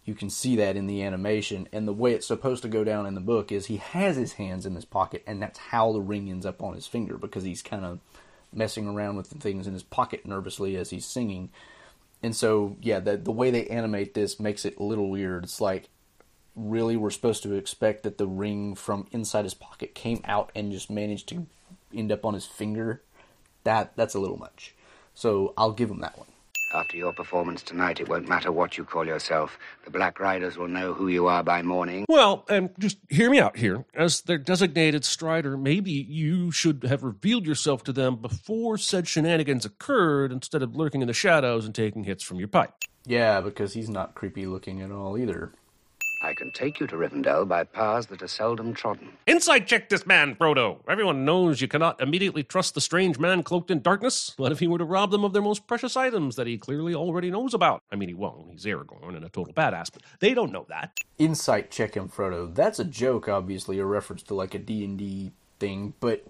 [0.05, 3.07] You can see that in the animation, and the way it's supposed to go down
[3.07, 6.01] in the book is he has his hands in his pocket, and that's how the
[6.01, 7.99] ring ends up on his finger because he's kind of
[8.53, 11.49] messing around with the things in his pocket nervously as he's singing.
[12.21, 15.45] And so, yeah, the, the way they animate this makes it a little weird.
[15.45, 15.89] It's like,
[16.55, 20.71] really, we're supposed to expect that the ring from inside his pocket came out and
[20.71, 21.47] just managed to
[21.95, 23.01] end up on his finger?
[23.63, 24.73] That That's a little much.
[25.15, 26.27] So I'll give him that one.
[26.73, 29.59] After your performance tonight, it won't matter what you call yourself.
[29.85, 32.05] The Black Riders will know who you are by morning.
[32.09, 33.85] Well, and just hear me out here.
[33.93, 39.65] As their designated strider, maybe you should have revealed yourself to them before said shenanigans
[39.65, 42.73] occurred instead of lurking in the shadows and taking hits from your pipe.
[43.05, 45.51] Yeah, because he's not creepy looking at all either.
[46.23, 49.09] I can take you to Rivendell by paths that are seldom trodden.
[49.27, 50.77] Insight check this man, Frodo.
[50.87, 54.33] Everyone knows you cannot immediately trust the strange man cloaked in darkness.
[54.37, 56.95] What if he were to rob them of their most precious items that he clearly
[56.95, 57.83] already knows about?
[57.91, 58.51] I mean, he won't.
[58.51, 60.97] He's Aragorn and a total badass, but they don't know that.
[61.17, 62.55] Insight check him, Frodo.
[62.55, 66.25] That's a joke, obviously, a reference to like a D&D thing, but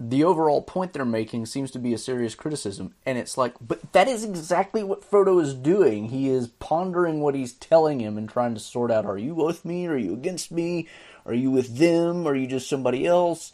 [0.00, 2.94] the overall point they're making seems to be a serious criticism.
[3.04, 6.06] And it's like, but that is exactly what Frodo is doing.
[6.06, 9.64] He is pondering what he's telling him and trying to sort out are you with
[9.64, 9.86] me?
[9.86, 10.86] Are you against me?
[11.26, 12.26] Are you with them?
[12.26, 13.52] Are you just somebody else?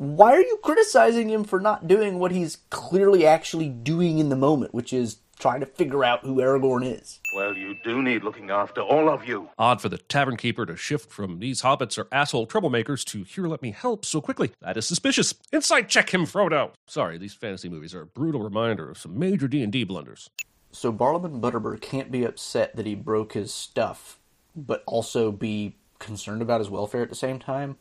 [0.00, 4.34] why are you criticizing him for not doing what he's clearly actually doing in the
[4.34, 7.20] moment, which is trying to figure out who Aragorn is?
[7.34, 9.48] Well, you do need looking after, all of you.
[9.58, 13.46] Odd for the tavern keeper to shift from these hobbits are asshole troublemakers to here
[13.46, 14.52] let me help so quickly.
[14.60, 15.34] That is suspicious.
[15.52, 16.72] Insight check him, Frodo.
[16.86, 20.30] Sorry, these fantasy movies are a brutal reminder of some major D&D blunders.
[20.72, 24.20] So Barliman Butterbur can't be upset that he broke his stuff,
[24.54, 27.76] but also be concerned about his welfare at the same time?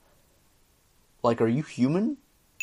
[1.23, 2.17] Like, are you human?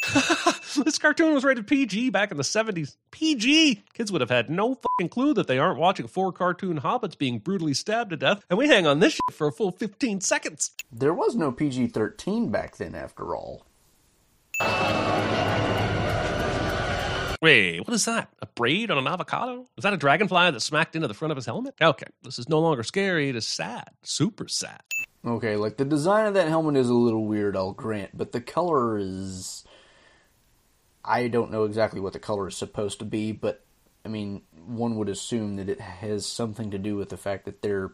[0.84, 2.96] this cartoon was rated PG back in the 70s.
[3.10, 3.84] PG!
[3.94, 7.38] Kids would have had no fucking clue that they aren't watching four cartoon hobbits being
[7.38, 10.72] brutally stabbed to death, and we hang on this shit for a full 15 seconds.
[10.92, 13.66] There was no PG 13 back then, after all.
[17.42, 18.30] Wait, what is that?
[18.40, 19.66] A braid on an avocado?
[19.76, 21.74] Is that a dragonfly that smacked into the front of his helmet?
[21.80, 23.90] Okay, this is no longer scary, it is sad.
[24.02, 24.80] Super sad.
[25.24, 28.40] Okay, like the design of that helmet is a little weird, I'll grant, but the
[28.40, 29.64] color is.
[31.06, 33.64] I don't know exactly what the color is supposed to be, but
[34.04, 37.62] I mean, one would assume that it has something to do with the fact that
[37.62, 37.92] they're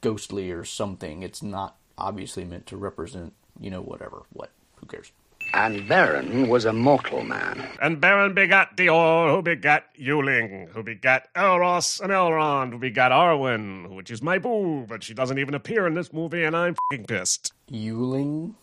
[0.00, 1.22] ghostly or something.
[1.22, 4.22] It's not obviously meant to represent, you know, whatever.
[4.32, 4.50] What?
[4.76, 5.12] Who cares?
[5.54, 7.66] And Beren was a mortal man.
[7.80, 13.94] And Baron begat Dior, who begat Yuling, who begat Elros and Elrond, who begat Arwen,
[13.94, 17.06] which is my boo, but she doesn't even appear in this movie, and I'm fucking
[17.06, 17.52] pissed.
[17.70, 18.54] Yuling,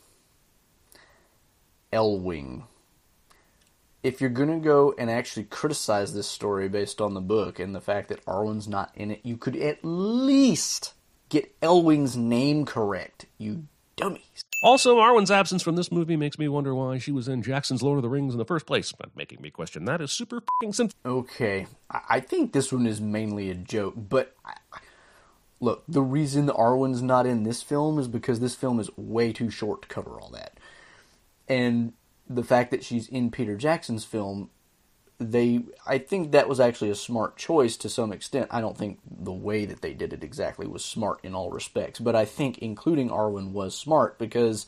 [1.92, 2.64] Elwing.
[4.04, 7.82] If you're gonna go and actually criticize this story based on the book and the
[7.82, 10.94] fact that Arwen's not in it, you could at least
[11.30, 13.26] get Elwing's name correct.
[13.38, 13.64] You
[13.96, 14.44] dummies.
[14.62, 17.98] Also, Arwen's absence from this movie makes me wonder why she was in Jackson's Lord
[17.98, 20.74] of the Rings in the first place, but making me question that is super fucking
[20.74, 20.98] sinful.
[21.06, 24.58] Okay, I I think this one is mainly a joke, but I-
[25.60, 29.50] look, the reason Arwen's not in this film is because this film is way too
[29.50, 30.58] short to cover all that.
[31.48, 31.94] And
[32.30, 34.50] the fact that she's in Peter Jackson's film,
[35.20, 38.48] they I think that was actually a smart choice to some extent.
[38.52, 42.00] I don't think the way that they did it exactly was smart in all respects,
[42.00, 44.66] but I think including Arwen was smart because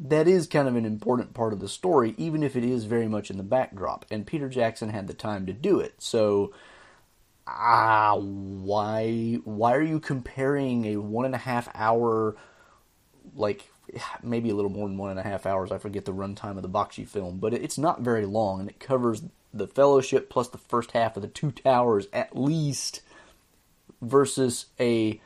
[0.00, 3.08] that is kind of an important part of the story, even if it is very
[3.08, 4.04] much in the backdrop.
[4.10, 5.94] And Peter Jackson had the time to do it.
[5.98, 6.52] So,
[7.46, 12.36] ah, why why are you comparing a one and a half hour,
[13.34, 13.70] like
[14.22, 15.72] maybe a little more than one and a half hours?
[15.72, 18.80] I forget the runtime of the Bakshi film, but it's not very long, and it
[18.80, 19.22] covers
[19.52, 23.00] the Fellowship plus the first half of the Two Towers at least,
[24.00, 25.20] versus a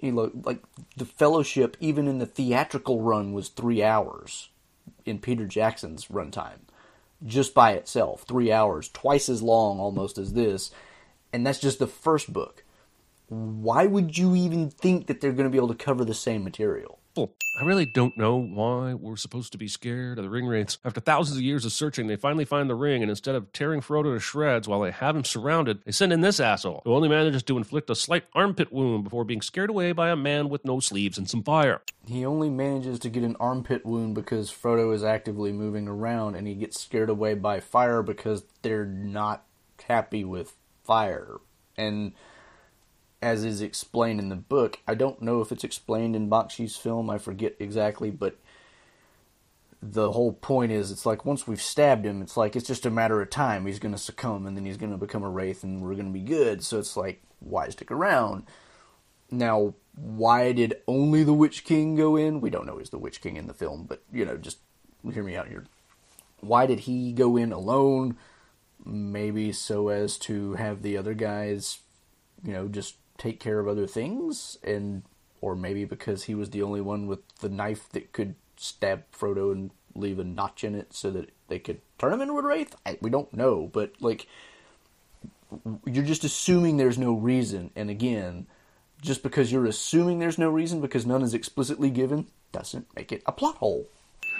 [0.00, 0.62] you know, like
[0.96, 4.50] the Fellowship, even in the theatrical run, was three hours
[5.04, 6.60] in Peter Jackson's runtime,
[7.26, 10.70] just by itself, three hours, twice as long almost as this,
[11.32, 12.64] and that's just the first book.
[13.28, 16.44] Why would you even think that they're going to be able to cover the same
[16.44, 16.97] material?
[17.60, 20.78] I really don't know why we're supposed to be scared of the ring wraiths.
[20.84, 23.80] After thousands of years of searching, they finally find the ring, and instead of tearing
[23.80, 27.08] Frodo to shreds while they have him surrounded, they send in this asshole, who only
[27.08, 30.64] manages to inflict a slight armpit wound before being scared away by a man with
[30.64, 31.82] no sleeves and some fire.
[32.06, 36.46] He only manages to get an armpit wound because Frodo is actively moving around, and
[36.46, 39.44] he gets scared away by fire because they're not
[39.86, 40.54] happy with
[40.84, 41.38] fire.
[41.76, 42.12] And
[43.20, 47.10] as is explained in the book, I don't know if it's explained in Bakshi's film,
[47.10, 48.36] I forget exactly, but
[49.80, 52.90] the whole point is it's like once we've stabbed him, it's like it's just a
[52.90, 53.66] matter of time.
[53.66, 56.06] He's going to succumb and then he's going to become a wraith and we're going
[56.06, 56.64] to be good.
[56.64, 58.44] So it's like, why stick around?
[59.30, 62.40] Now, why did only the Witch King go in?
[62.40, 64.58] We don't know he's the Witch King in the film, but you know, just
[65.12, 65.64] hear me out here.
[66.40, 68.16] Why did he go in alone?
[68.84, 71.78] Maybe so as to have the other guys,
[72.44, 75.02] you know, just take care of other things and
[75.40, 79.52] or maybe because he was the only one with the knife that could stab Frodo
[79.52, 82.74] and leave a notch in it so that they could turn him into a wraith.
[82.86, 84.26] I, we don't know, but like
[85.84, 87.70] you're just assuming there's no reason.
[87.76, 88.46] And again,
[89.00, 93.22] just because you're assuming there's no reason because none is explicitly given doesn't make it
[93.26, 93.88] a plot hole.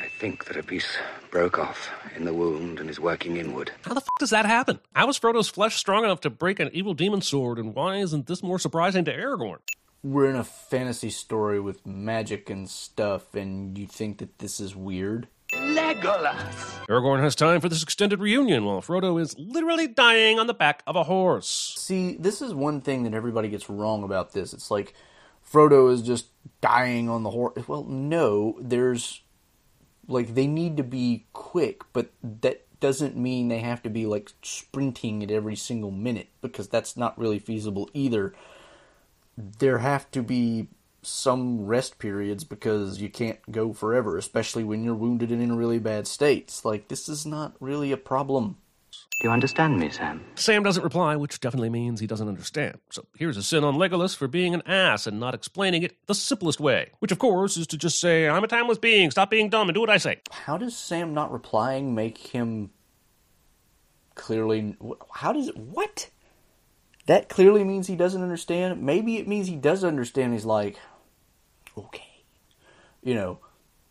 [0.00, 0.96] I think that a piece
[1.30, 3.72] broke off in the wound and is working inward.
[3.82, 4.80] How the fuck does that happen?
[4.94, 8.26] How is Frodo's flesh strong enough to break an evil demon sword, and why isn't
[8.26, 9.58] this more surprising to Aragorn?
[10.02, 14.76] We're in a fantasy story with magic and stuff, and you think that this is
[14.76, 15.26] weird?
[15.52, 16.86] Legolas!
[16.86, 20.82] Aragorn has time for this extended reunion while Frodo is literally dying on the back
[20.86, 21.74] of a horse.
[21.76, 24.52] See, this is one thing that everybody gets wrong about this.
[24.52, 24.94] It's like
[25.50, 26.26] Frodo is just
[26.60, 27.66] dying on the horse.
[27.66, 29.22] Well, no, there's
[30.08, 34.32] like they need to be quick, but that doesn't mean they have to be like
[34.42, 38.34] sprinting at every single minute because that's not really feasible either.
[39.36, 40.68] There have to be
[41.02, 45.78] some rest periods because you can't go forever, especially when you're wounded and in really
[45.78, 46.64] bad states.
[46.64, 48.56] Like, this is not really a problem.
[49.20, 50.24] Do you understand me, Sam?
[50.36, 52.78] Sam doesn't reply, which definitely means he doesn't understand.
[52.90, 56.14] So here's a sin on Legolas for being an ass and not explaining it the
[56.14, 59.48] simplest way, which of course is to just say, I'm a timeless being, stop being
[59.48, 60.20] dumb and do what I say.
[60.30, 62.70] How does Sam not replying make him
[64.18, 64.76] clearly.
[65.14, 65.56] How does it.
[65.56, 66.10] What?
[67.06, 68.82] That clearly means he doesn't understand.
[68.82, 70.34] Maybe it means he does understand.
[70.34, 70.76] He's like,
[71.78, 72.04] okay.
[73.02, 73.38] You know,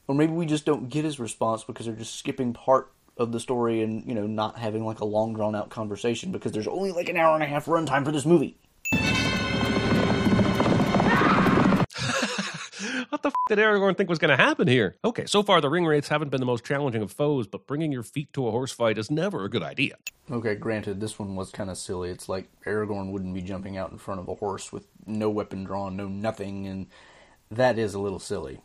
[0.07, 3.39] or maybe we just don't get his response because they're just skipping part of the
[3.39, 6.91] story and you know not having like a long drawn out conversation because there's only
[6.91, 8.57] like an hour and a half runtime for this movie.
[13.09, 14.95] what the f did Aragorn think was going to happen here?
[15.03, 17.91] Okay, so far the ring wraiths haven't been the most challenging of foes, but bringing
[17.91, 19.95] your feet to a horse fight is never a good idea.
[20.29, 22.09] Okay, granted, this one was kind of silly.
[22.09, 25.63] It's like Aragorn wouldn't be jumping out in front of a horse with no weapon
[25.63, 26.87] drawn, no nothing, and
[27.49, 28.59] that is a little silly.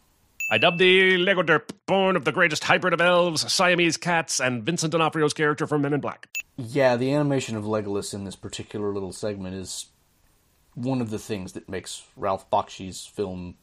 [0.53, 4.93] I dub thee Legoderp, born of the greatest hybrid of elves, Siamese cats, and Vincent
[4.93, 6.29] D'Onofrio's character from Men in Black.
[6.59, 9.87] Yeah, the animation of Legolas in this particular little segment is
[10.75, 13.55] one of the things that makes Ralph Bakshi's film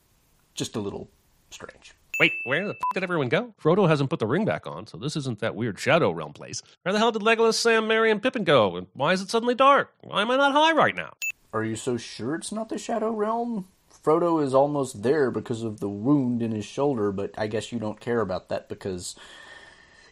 [0.56, 1.12] just a little
[1.52, 1.94] strange.
[2.20, 3.54] Wait, where the f- did everyone go?
[3.62, 6.64] Frodo hasn't put the ring back on, so this isn't that weird Shadow Realm place.
[6.82, 8.78] Where the hell did Legolas, Sam, Merry, and Pippin go?
[8.78, 9.94] And why is it suddenly dark?
[10.02, 11.14] Why am I not high right now?
[11.54, 13.68] Are you so sure it's not the Shadow Realm?
[14.04, 17.80] Frodo is almost there because of the wound in his shoulder, but I guess you
[17.80, 19.16] don't care about that because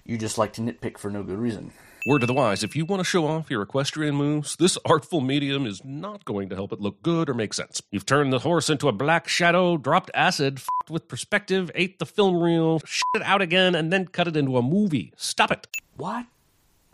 [0.04, 1.72] you just like to nitpick for no good reason.
[2.08, 5.20] Word to the wise, if you want to show off your equestrian moves, this artful
[5.20, 7.82] medium is not going to help it look good or make sense.
[7.92, 12.06] You've turned the horse into a black shadow, dropped acid, f***ed with perspective, ate the
[12.06, 15.12] film reel, shit it out again, and then cut it into a movie.
[15.18, 15.68] Stop it.
[15.98, 16.26] What?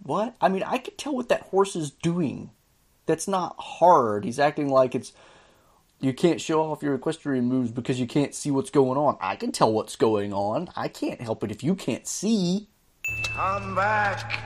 [0.01, 0.36] What?
[0.41, 2.49] I mean, I could tell what that horse is doing.
[3.06, 4.25] That's not hard.
[4.25, 5.13] He's acting like it's.
[6.04, 9.16] You can't show off your equestrian moves because you can't see what's going on.
[9.22, 10.68] I can tell what's going on.
[10.76, 12.68] I can't help it if you can't see.
[13.38, 14.38] Come back.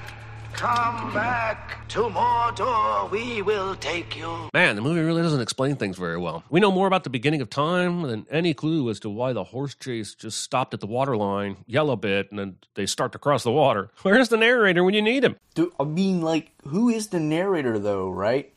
[0.54, 3.10] Come back to Mordor.
[3.10, 4.52] We will take you.
[4.54, 6.44] Man, the movie really doesn't explain things very well.
[6.52, 9.46] We know more about the beginning of time than any clue as to why the
[9.46, 13.18] horse chase just stopped at the waterline, yell a bit, and then they start to
[13.18, 13.90] cross the water.
[14.04, 15.38] Where's the narrator when you need him?
[15.56, 18.54] Do, I mean, like, who is the narrator, though, right?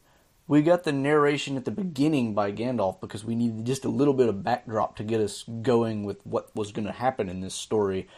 [0.51, 4.15] We got the narration at the beginning by Gandalf because we needed just a little
[4.15, 7.55] bit of backdrop to get us going with what was going to happen in this
[7.55, 8.09] story.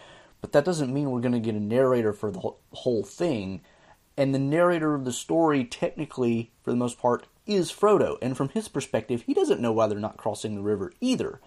[0.41, 2.41] But that doesn't mean we're going to get a narrator for the
[2.73, 3.61] whole- thing.
[4.17, 8.17] And the narrator of the story, technically, for the most part, is Frodo.
[8.23, 11.39] And from his perspective, he doesn't know why they're not crossing the river either.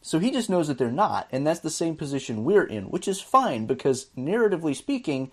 [0.00, 3.06] So he just knows that they're not, and that's the same position we're in, which
[3.06, 5.30] is fine because, narratively speaking,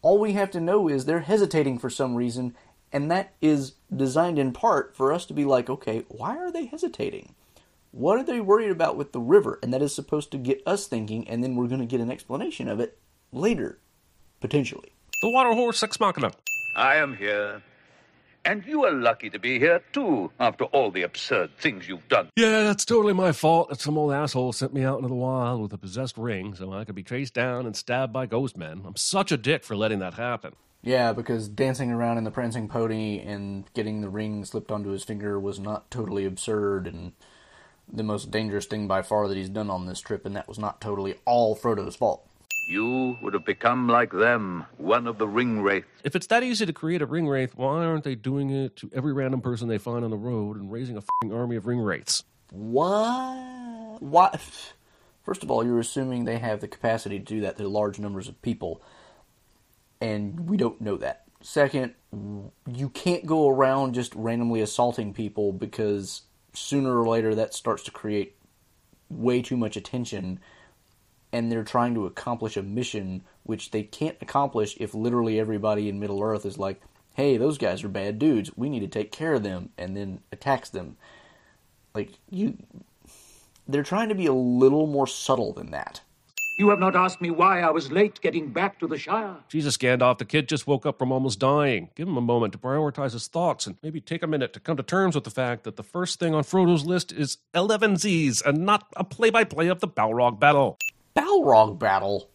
[0.00, 2.54] all we have to know is they're hesitating for some reason,
[2.94, 6.66] and that is designed in part for us to be like, okay, why are they
[6.66, 7.34] hesitating?
[7.90, 9.58] What are they worried about with the river?
[9.62, 12.10] And that is supposed to get us thinking, and then we're going to get an
[12.10, 12.96] explanation of it
[13.32, 13.78] later,
[14.40, 14.92] potentially.
[15.22, 16.32] The water horse ex machina.
[16.76, 17.62] I am here.
[18.44, 22.28] And you are lucky to be here, too, after all the absurd things you've done.
[22.36, 25.62] Yeah, that's totally my fault that some old asshole sent me out into the wild
[25.62, 28.82] with a possessed ring so I could be chased down and stabbed by ghost men.
[28.86, 30.54] I'm such a dick for letting that happen.
[30.84, 35.02] Yeah, because dancing around in the prancing pony and getting the ring slipped onto his
[35.02, 37.12] finger was not totally absurd and
[37.90, 40.58] the most dangerous thing by far that he's done on this trip, and that was
[40.58, 42.26] not totally all Frodo's fault.
[42.68, 45.86] You would have become like them, one of the ring wraiths.
[46.02, 48.90] If it's that easy to create a ring wraith, why aren't they doing it to
[48.94, 51.80] every random person they find on the road and raising a fing army of ring
[51.80, 52.24] wraiths?
[52.50, 54.00] What?
[54.00, 54.40] What?
[55.22, 58.28] First of all, you're assuming they have the capacity to do that to large numbers
[58.28, 58.82] of people,
[60.04, 61.22] and we don't know that.
[61.40, 67.84] Second, you can't go around just randomly assaulting people because sooner or later that starts
[67.84, 68.36] to create
[69.08, 70.40] way too much attention,
[71.32, 75.98] and they're trying to accomplish a mission which they can't accomplish if literally everybody in
[75.98, 76.82] Middle Earth is like,
[77.14, 80.20] hey, those guys are bad dudes, we need to take care of them, and then
[80.32, 80.98] attacks them.
[81.94, 82.58] Like, you.
[83.66, 86.02] They're trying to be a little more subtle than that.
[86.56, 89.38] You have not asked me why I was late getting back to the Shire.
[89.48, 91.90] Jesus, Gandalf, the kid just woke up from almost dying.
[91.96, 94.76] Give him a moment to prioritize his thoughts and maybe take a minute to come
[94.76, 98.40] to terms with the fact that the first thing on Frodo's list is 11 Z's
[98.40, 100.78] and not a play by play of the Balrog battle.
[101.16, 102.30] Balrog battle.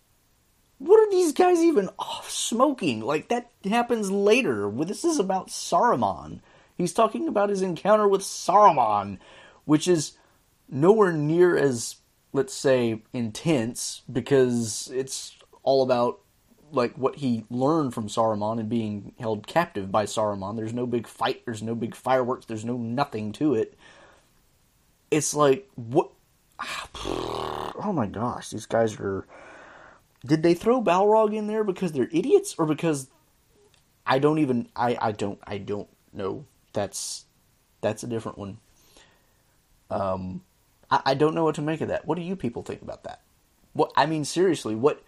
[0.80, 3.00] What are these guys even off smoking?
[3.00, 4.70] Like that happens later.
[4.70, 6.42] This is about Saruman.
[6.78, 9.18] He's talking about his encounter with Saruman,
[9.64, 10.14] which is
[10.70, 11.96] nowhere near as
[12.34, 16.20] let's say intense because it's all about
[16.72, 20.56] like what he learned from Saruman and being held captive by Saruman.
[20.56, 23.78] There's no big fight, there's no big fireworks, there's no nothing to it.
[25.12, 26.12] it's like what?
[27.82, 29.26] Oh my gosh, these guys are.
[30.26, 33.10] Did they throw Balrog in there because they're idiots, or because
[34.06, 36.46] I don't even I I don't I don't know.
[36.74, 37.26] That's
[37.80, 38.58] that's a different one.
[39.90, 40.42] Um,
[40.92, 42.06] I, I don't know what to make of that.
[42.06, 43.22] What do you people think about that?
[43.74, 45.04] What I mean, seriously, what?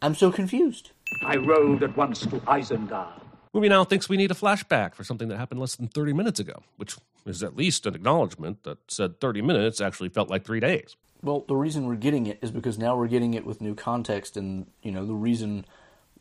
[0.00, 0.90] I'm so confused.
[1.24, 3.20] I rode at once to Isengard.
[3.52, 6.40] Movie now thinks we need a flashback for something that happened less than 30 minutes
[6.40, 6.96] ago, which
[7.26, 10.96] is at least an acknowledgement that said 30 minutes actually felt like three days.
[11.22, 14.36] Well, the reason we're getting it is because now we're getting it with new context
[14.36, 15.66] and, you know, the reason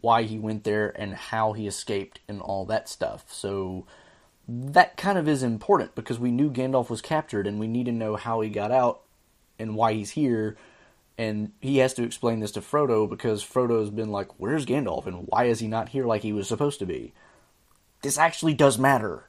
[0.02, 3.26] why he went there and how he escaped and all that stuff.
[3.32, 3.88] So
[4.48, 7.92] that kind of is important because we knew Gandalf was captured and we need to
[7.92, 9.02] know how he got out
[9.60, 10.58] and why he's here.
[11.18, 15.28] And he has to explain this to Frodo because Frodo's been like, Where's Gandalf and
[15.28, 17.14] why is he not here like he was supposed to be?
[18.02, 19.28] This actually does matter.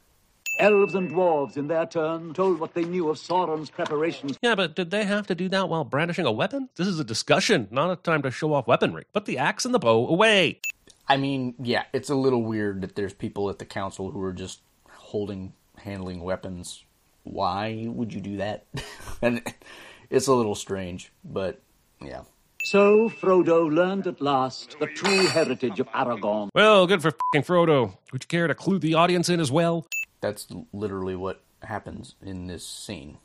[0.59, 4.39] Elves and dwarves, in their turn, told what they knew of Sauron's preparations.
[4.43, 6.69] Yeah, but did they have to do that while brandishing a weapon?
[6.77, 9.05] This is a discussion, not a time to show off weaponry.
[9.15, 10.61] Put the axe and the bow away.
[11.09, 14.33] I mean, yeah, it's a little weird that there's people at the council who are
[14.33, 14.61] just
[15.13, 16.85] holding, handling weapons.
[17.25, 18.65] Why would you do that?
[19.23, 19.43] and
[20.09, 21.61] it's a little strange, but
[22.01, 22.23] yeah.
[22.65, 26.49] So Frodo learned at last the true heritage of Aragorn.
[26.55, 27.99] Well, good for fing Frodo.
[28.13, 29.87] Would you care to clue the audience in as well?
[30.23, 33.19] That's literally what happens in this scene.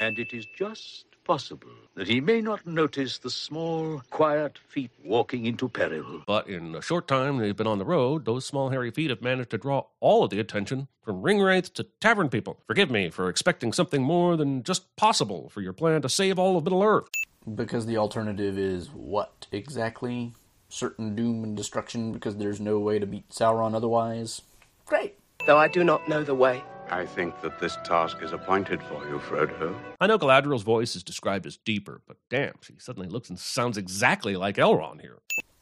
[0.00, 5.46] And it is just possible that he may not notice the small, quiet feet walking
[5.46, 6.22] into peril.
[6.26, 9.22] But in a short time they've been on the road, those small hairy feet have
[9.22, 12.58] managed to draw all of the attention from ring wraiths to tavern people.
[12.66, 16.56] Forgive me for expecting something more than just possible for your plan to save all
[16.56, 17.08] of Middle Earth.
[17.54, 20.32] Because the alternative is what exactly?
[20.68, 24.42] Certain doom and destruction because there's no way to beat Sauron otherwise?
[24.86, 25.18] Great.
[25.46, 26.62] Though I do not know the way.
[26.92, 29.74] I think that this task is appointed for you, Frodo.
[29.98, 33.78] I know Galadriel's voice is described as deeper, but damn, she suddenly looks and sounds
[33.78, 35.16] exactly like Elrond here.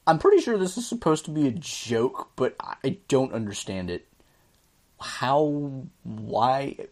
[0.09, 4.09] I'm pretty sure this is supposed to be a joke, but I don't understand it.
[5.01, 5.85] How?
[6.03, 6.89] Why?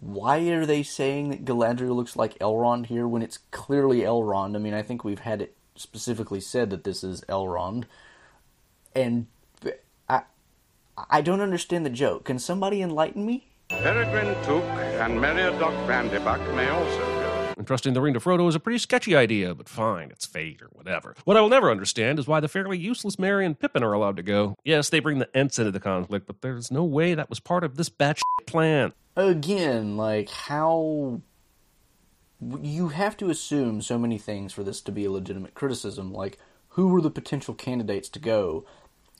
[0.00, 4.56] Why are they saying that Galadriel looks like Elrond here when it's clearly Elrond?
[4.56, 7.84] I mean, I think we've had it specifically said that this is Elrond,
[8.96, 9.41] and I
[10.96, 12.24] I don't understand the joke.
[12.24, 13.48] Can somebody enlighten me?
[13.68, 17.54] Peregrine Took and Meriadoc Brandybuck may also go.
[17.58, 20.68] Entrusting the ring to Frodo is a pretty sketchy idea, but fine, it's fate or
[20.72, 21.14] whatever.
[21.24, 24.16] What I will never understand is why the fairly useless Merry and Pippin are allowed
[24.16, 24.56] to go.
[24.64, 27.64] Yes, they bring the Ents into the conflict, but there's no way that was part
[27.64, 28.92] of this batch plan.
[29.16, 31.20] Again, like how
[32.60, 36.12] you have to assume so many things for this to be a legitimate criticism.
[36.12, 36.38] Like,
[36.70, 38.64] who were the potential candidates to go?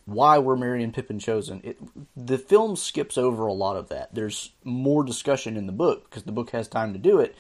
[0.05, 1.61] Why were Merry and Pippin chosen?
[1.65, 1.79] It,
[2.17, 4.15] the film skips over a lot of that.
[4.15, 7.37] There's more discussion in the book because the book has time to do it.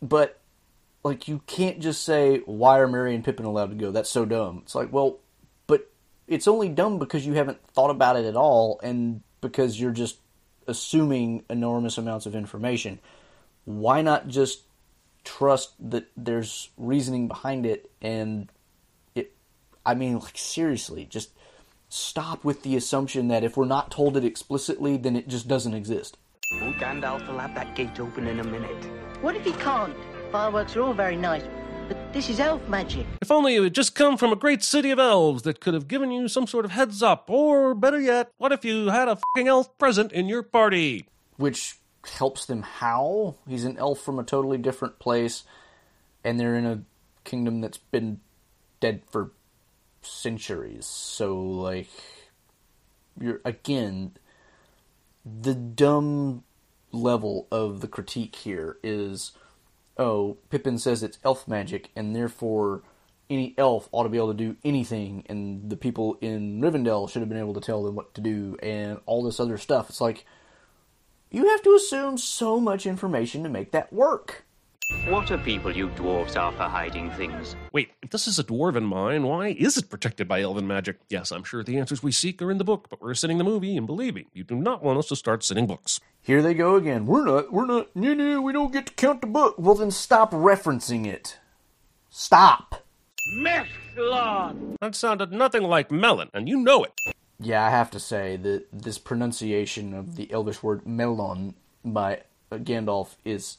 [0.00, 0.40] But,
[1.04, 3.90] like, you can't just say, why are Merry and Pippin allowed to go?
[3.90, 4.60] That's so dumb.
[4.64, 5.18] It's like, well,
[5.66, 5.90] but
[6.26, 10.18] it's only dumb because you haven't thought about it at all and because you're just
[10.66, 12.98] assuming enormous amounts of information
[13.64, 14.62] why not just
[15.24, 18.50] trust that there's reasoning behind it and
[19.84, 21.30] I mean like seriously just
[21.88, 25.74] stop with the assumption that if we're not told it explicitly then it just doesn't
[25.74, 26.16] exist.
[26.54, 28.84] Oh, Gandalf will have that gate open in a minute.
[29.20, 29.94] What if he can't?
[30.32, 31.44] Fireworks are all very nice,
[31.88, 33.06] but this is elf magic.
[33.20, 35.88] If only it had just come from a great city of elves that could have
[35.88, 39.16] given you some sort of heads up, or better yet, what if you had a
[39.16, 41.06] fucking elf present in your party?
[41.36, 43.36] Which helps them how?
[43.48, 45.44] He's an elf from a totally different place,
[46.24, 46.82] and they're in a
[47.24, 48.20] kingdom that's been
[48.80, 49.32] dead for
[50.02, 50.86] centuries.
[50.86, 51.90] So, like,
[53.20, 54.12] you're again,
[55.24, 56.44] the dumb
[56.92, 59.32] level of the critique here is
[60.00, 62.82] oh, Pippin says it's elf magic, and therefore
[63.28, 67.20] any elf ought to be able to do anything, and the people in Rivendell should
[67.20, 69.90] have been able to tell them what to do, and all this other stuff.
[69.90, 70.24] It's like,
[71.30, 74.44] you have to assume so much information to make that work.
[75.08, 77.56] What are people you dwarves are for hiding things?
[77.72, 80.98] Wait, if this is a dwarven mine, why is it protected by elven magic?
[81.08, 83.44] Yes, I'm sure the answers we seek are in the book, but we're sitting the
[83.44, 86.00] movie, and believe me, you do not want us to start sitting books.
[86.20, 87.06] Here they go again.
[87.06, 89.54] We're not, we're not, no, no, we don't get to count the book.
[89.58, 91.38] Well, then stop referencing it.
[92.10, 92.84] Stop.
[93.36, 94.76] Mechlon!
[94.80, 96.92] That sounded nothing like melon, and you know it.
[97.38, 102.22] Yeah, I have to say that this pronunciation of the Elvish word mellon by
[102.52, 103.58] Gandalf is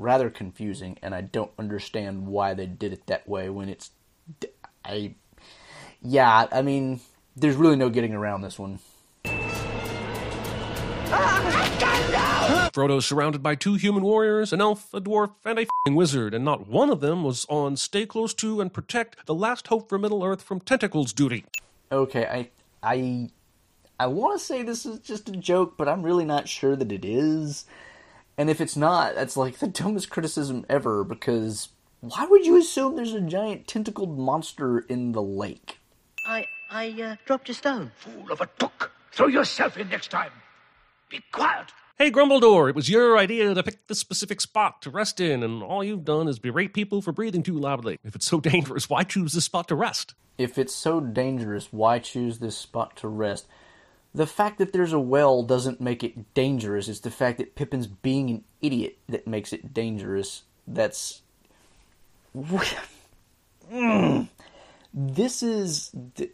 [0.00, 3.90] rather confusing, and I don't understand why they did it that way when it's.
[4.84, 5.14] I.
[6.02, 7.00] Yeah, I mean,
[7.36, 8.78] there's really no getting around this one.
[12.72, 16.44] Frodo's surrounded by two human warriors, an elf, a dwarf, and a fing wizard, and
[16.44, 19.98] not one of them was on stay close to and protect the last hope for
[19.98, 21.44] Middle Earth from tentacles duty.
[21.90, 22.50] Okay, I
[22.82, 23.30] I
[23.98, 26.92] I want to say this is just a joke, but I'm really not sure that
[26.92, 27.66] it is.
[28.40, 31.68] And if it's not, that's like the dumbest criticism ever because
[32.00, 35.78] why would you assume there's a giant tentacled monster in the lake?
[36.26, 37.92] I I uh, dropped a stone.
[37.96, 38.92] Fool of a took.
[39.12, 40.30] Throw yourself in next time.
[41.10, 41.66] Be quiet.
[41.98, 45.62] Hey, Grumbledore, it was your idea to pick this specific spot to rest in, and
[45.62, 47.98] all you've done is berate people for breathing too loudly.
[48.02, 50.14] If it's so dangerous, why choose this spot to rest?
[50.38, 53.46] If it's so dangerous, why choose this spot to rest?
[54.14, 56.88] The fact that there's a well doesn't make it dangerous.
[56.88, 60.42] It's the fact that Pippin's being an idiot that makes it dangerous.
[60.66, 61.22] That's.
[64.92, 66.30] This is the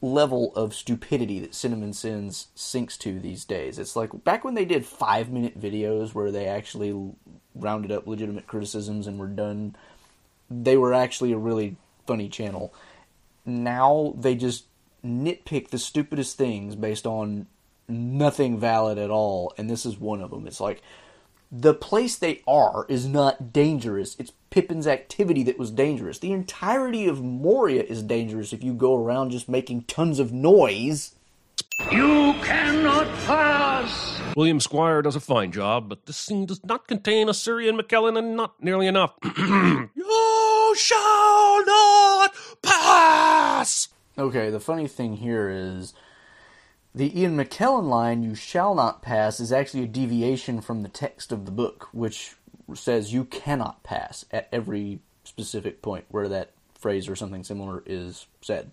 [0.00, 3.78] level of stupidity that Cinema Sins sinks to these days.
[3.78, 7.12] It's like back when they did five minute videos where they actually
[7.54, 9.76] rounded up legitimate criticisms and were done,
[10.48, 12.72] they were actually a really funny channel.
[13.44, 14.64] Now they just
[15.04, 17.46] nitpick the stupidest things based on
[17.88, 20.46] nothing valid at all, and this is one of them.
[20.46, 20.82] It's like
[21.52, 24.16] the place they are is not dangerous.
[24.18, 26.18] It's Pippin's activity that was dangerous.
[26.18, 31.14] The entirety of Moria is dangerous if you go around just making tons of noise.
[31.90, 34.20] You cannot pass.
[34.36, 37.78] William Squire does a fine job, but this scene does not contain a Sir Ian
[37.78, 39.14] McKellen and not nearly enough.
[39.24, 42.32] you shall not
[42.62, 43.88] pass!
[44.18, 45.94] Okay, the funny thing here is
[46.94, 51.30] the Ian McKellen line, you shall not pass, is actually a deviation from the text
[51.30, 52.34] of the book, which
[52.74, 58.26] says you cannot pass at every specific point where that phrase or something similar is
[58.40, 58.70] said.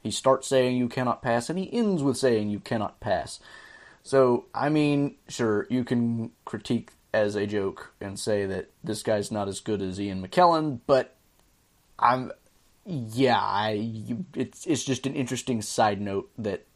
[0.00, 3.40] He starts saying you cannot pass and he ends with saying you cannot pass.
[4.02, 9.30] So, I mean, sure, you can critique as a joke and say that this guy's
[9.30, 11.14] not as good as Ian McKellen, but
[11.98, 12.32] I'm
[12.84, 16.66] yeah, I, you, it's it's just an interesting side note that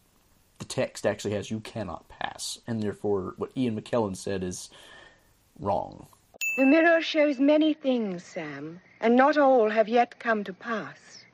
[0.59, 4.71] the text actually has "you cannot pass," and therefore what Ian McKellen said is
[5.59, 6.07] wrong.
[6.59, 11.25] The mirror shows many things, Sam, and not all have yet come to pass.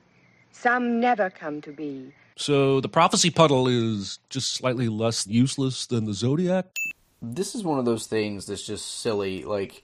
[0.51, 2.13] Some never come to be.
[2.35, 6.65] So the prophecy puddle is just slightly less useless than the zodiac.
[7.21, 9.43] This is one of those things that's just silly.
[9.43, 9.83] Like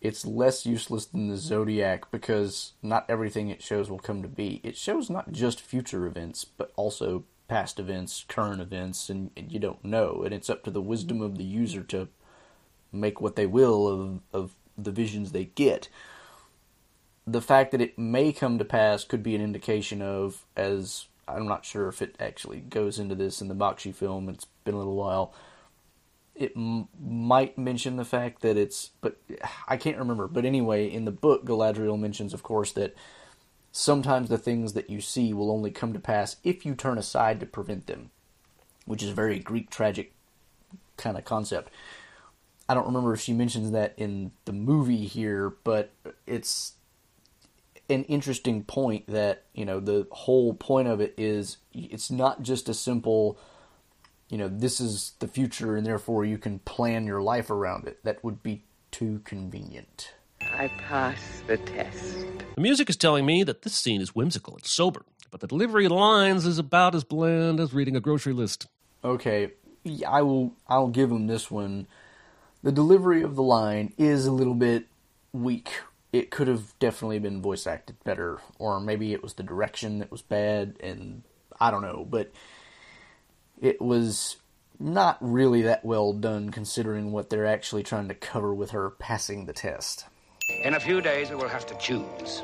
[0.00, 4.60] it's less useless than the zodiac because not everything it shows will come to be.
[4.62, 9.58] It shows not just future events, but also past events, current events, and, and you
[9.58, 10.22] don't know.
[10.24, 12.08] And it's up to the wisdom of the user to
[12.92, 15.88] make what they will of, of the visions they get.
[17.26, 21.48] The fact that it may come to pass could be an indication of, as I'm
[21.48, 24.78] not sure if it actually goes into this in the Bakshi film, it's been a
[24.78, 25.34] little while.
[26.38, 29.16] It m- might mention the fact that it's, but
[29.68, 30.28] I can't remember.
[30.28, 32.94] But anyway, in the book, Galadriel mentions, of course, that
[33.72, 37.40] sometimes the things that you see will only come to pass if you turn aside
[37.40, 38.10] to prevent them,
[38.84, 40.12] which is a very Greek tragic
[40.96, 41.70] kind of concept.
[42.68, 45.92] I don't remember if she mentions that in the movie here, but
[46.26, 46.72] it's
[47.88, 52.68] an interesting point that, you know, the whole point of it is it's not just
[52.68, 53.38] a simple,
[54.28, 58.02] you know, this is the future and therefore you can plan your life around it.
[58.04, 60.12] That would be too convenient.
[60.40, 62.26] I pass the test.
[62.54, 65.84] The music is telling me that this scene is whimsical and sober, but the delivery
[65.84, 68.66] of the lines is about as bland as reading a grocery list.
[69.04, 69.52] Okay,
[70.06, 71.86] I will I'll give him this one.
[72.62, 74.86] The delivery of the line is a little bit
[75.32, 75.70] weak.
[76.12, 80.10] It could have definitely been voice acted better, or maybe it was the direction that
[80.10, 81.22] was bad, and
[81.60, 82.32] I don't know, but
[83.60, 84.36] it was
[84.78, 89.46] not really that well done considering what they're actually trying to cover with her passing
[89.46, 90.04] the test.
[90.64, 92.42] In a few days, we will have to choose.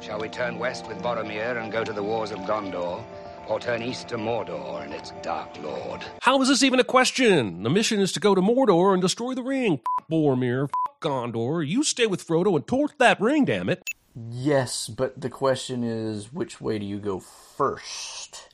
[0.00, 3.04] Shall we turn west with Boromir and go to the wars of Gondor,
[3.48, 6.04] or turn east to Mordor and its Dark Lord?
[6.22, 7.62] How is this even a question?
[7.62, 9.80] The mission is to go to Mordor and destroy the ring.
[10.00, 10.70] F- Boromir, f-
[11.00, 11.66] Gondor.
[11.66, 13.82] You stay with Frodo and torch that ring, damn it.
[14.30, 18.48] Yes, but the question is which way do you go first?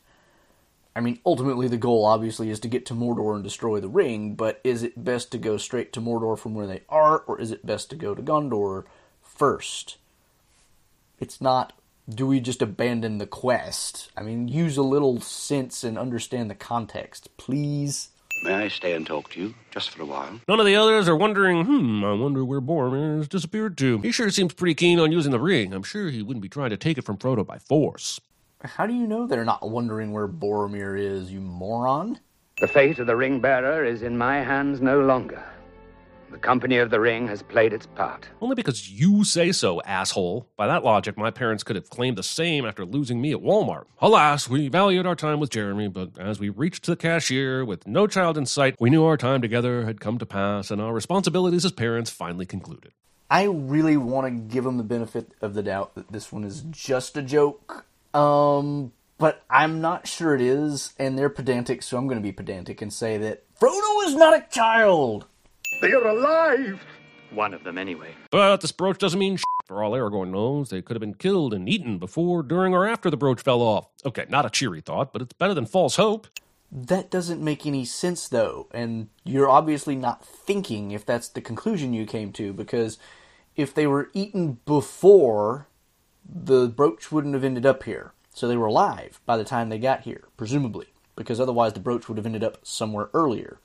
[0.96, 4.34] I mean, ultimately, the goal obviously is to get to Mordor and destroy the ring,
[4.34, 7.50] but is it best to go straight to Mordor from where they are, or is
[7.50, 8.84] it best to go to Gondor
[9.22, 9.98] first?
[11.20, 11.74] It's not,
[12.08, 14.10] do we just abandon the quest?
[14.16, 18.08] I mean, use a little sense and understand the context, please.
[18.42, 20.40] May I stay and talk to you just for a while?
[20.48, 23.98] None of the others are wondering, hmm, I wonder where Boromir has disappeared to.
[23.98, 25.74] He sure seems pretty keen on using the ring.
[25.74, 28.18] I'm sure he wouldn't be trying to take it from Frodo by force.
[28.64, 32.18] How do you know they're not wondering where Boromir is, you moron?
[32.58, 35.44] The fate of the ring bearer is in my hands no longer.
[36.30, 38.28] The Company of the Ring has played its part.
[38.40, 40.48] Only because you say so, asshole.
[40.56, 43.84] By that logic, my parents could have claimed the same after losing me at Walmart.
[44.00, 48.06] Alas, we valued our time with Jeremy, but as we reached the cashier with no
[48.08, 51.64] child in sight, we knew our time together had come to pass and our responsibilities
[51.64, 52.92] as parents finally concluded.
[53.30, 56.64] I really want to give them the benefit of the doubt that this one is
[56.70, 57.86] just a joke.
[58.16, 62.32] Um, but I'm not sure it is, and they're pedantic, so I'm going to be
[62.32, 65.26] pedantic and say that Frodo is not a child.
[65.82, 66.80] They are alive.
[67.30, 68.14] One of them, anyway.
[68.30, 69.44] But this brooch doesn't mean shit.
[69.66, 73.10] For all Aragorn knows, they could have been killed and eaten before, during, or after
[73.10, 73.88] the brooch fell off.
[74.04, 76.28] Okay, not a cheery thought, but it's better than false hope.
[76.70, 81.92] That doesn't make any sense, though, and you're obviously not thinking if that's the conclusion
[81.92, 82.98] you came to, because
[83.56, 85.68] if they were eaten before,
[86.28, 88.12] the brooch wouldn't have ended up here.
[88.34, 92.08] So they were alive by the time they got here, presumably, because otherwise the brooch
[92.08, 93.58] would have ended up somewhere earlier.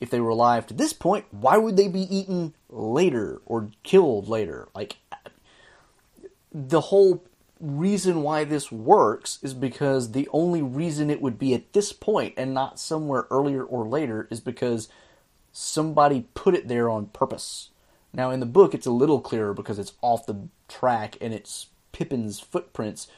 [0.00, 4.28] If they were alive to this point, why would they be eaten later or killed
[4.28, 4.68] later?
[4.74, 4.98] Like,
[6.52, 7.24] the whole
[7.60, 12.34] reason why this works is because the only reason it would be at this point
[12.36, 14.88] and not somewhere earlier or later is because
[15.52, 17.70] somebody put it there on purpose.
[18.12, 21.68] Now, in the book, it's a little clearer because it's off the track and it's
[21.92, 23.08] Pippin's footprints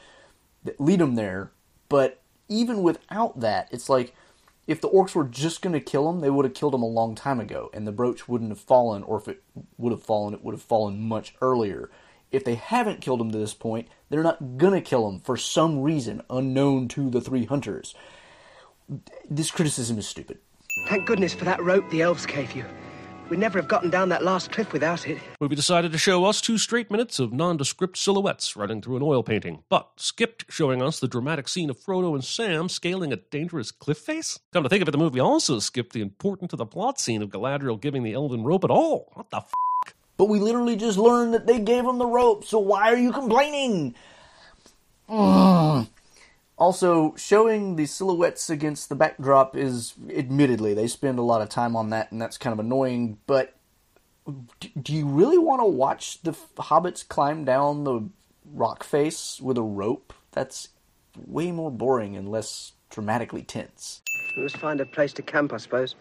[0.63, 1.51] that lead him there.
[1.89, 4.15] But even without that, it's like
[4.67, 6.87] if the orcs were just going to kill him, they would have killed him a
[6.87, 9.43] long time ago, and the brooch wouldn't have fallen, or if it
[9.77, 11.89] would have fallen, it would have fallen much earlier.
[12.31, 15.37] If they haven't killed him to this point, they're not going to kill him for
[15.37, 17.93] some reason unknown to the three hunters.
[19.29, 20.39] This criticism is stupid.
[20.89, 22.65] Thank goodness for that rope the elves gave you.
[23.29, 25.17] We'd never have gotten down that last cliff without it.
[25.41, 29.23] Movie decided to show us two straight minutes of nondescript silhouettes running through an oil
[29.23, 33.71] painting, but skipped showing us the dramatic scene of Frodo and Sam scaling a dangerous
[33.71, 34.39] cliff face.
[34.53, 37.23] Come to think of it, the movie also skipped the important to the plot scene
[37.23, 39.11] of Galadriel giving the elven rope at all.
[39.13, 39.51] What the f?
[40.17, 43.11] But we literally just learned that they gave him the rope, so why are you
[43.11, 43.95] complaining?
[45.09, 45.87] Ugh.
[46.57, 51.75] Also, showing the silhouettes against the backdrop is, admittedly, they spend a lot of time
[51.75, 53.57] on that, and that's kind of annoying, but
[54.81, 58.09] do you really want to watch the hobbits climb down the
[58.53, 60.13] rock face with a rope?
[60.31, 60.69] That's
[61.27, 64.01] way more boring and less dramatically tense.
[64.35, 65.95] We must find a place to camp, I suppose.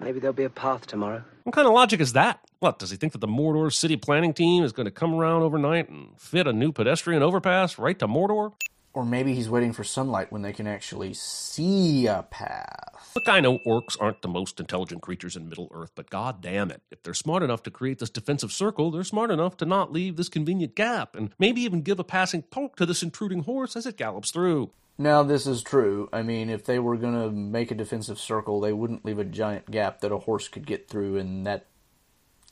[0.00, 1.22] Maybe there'll be a path tomorrow.
[1.42, 2.40] What kind of logic is that?
[2.60, 5.42] What, does he think that the Mordor city planning team is going to come around
[5.42, 8.52] overnight and fit a new pedestrian overpass right to Mordor?
[8.94, 13.12] Or maybe he's waiting for sunlight when they can actually see a path.
[13.14, 16.70] Look, I know orcs aren't the most intelligent creatures in Middle Earth, but god damn
[16.70, 16.82] it.
[16.90, 20.16] If they're smart enough to create this defensive circle, they're smart enough to not leave
[20.16, 23.86] this convenient gap, and maybe even give a passing poke to this intruding horse as
[23.86, 24.70] it gallops through.
[24.96, 26.08] Now, this is true.
[26.12, 29.24] I mean, if they were going to make a defensive circle, they wouldn't leave a
[29.24, 31.66] giant gap that a horse could get through, and that.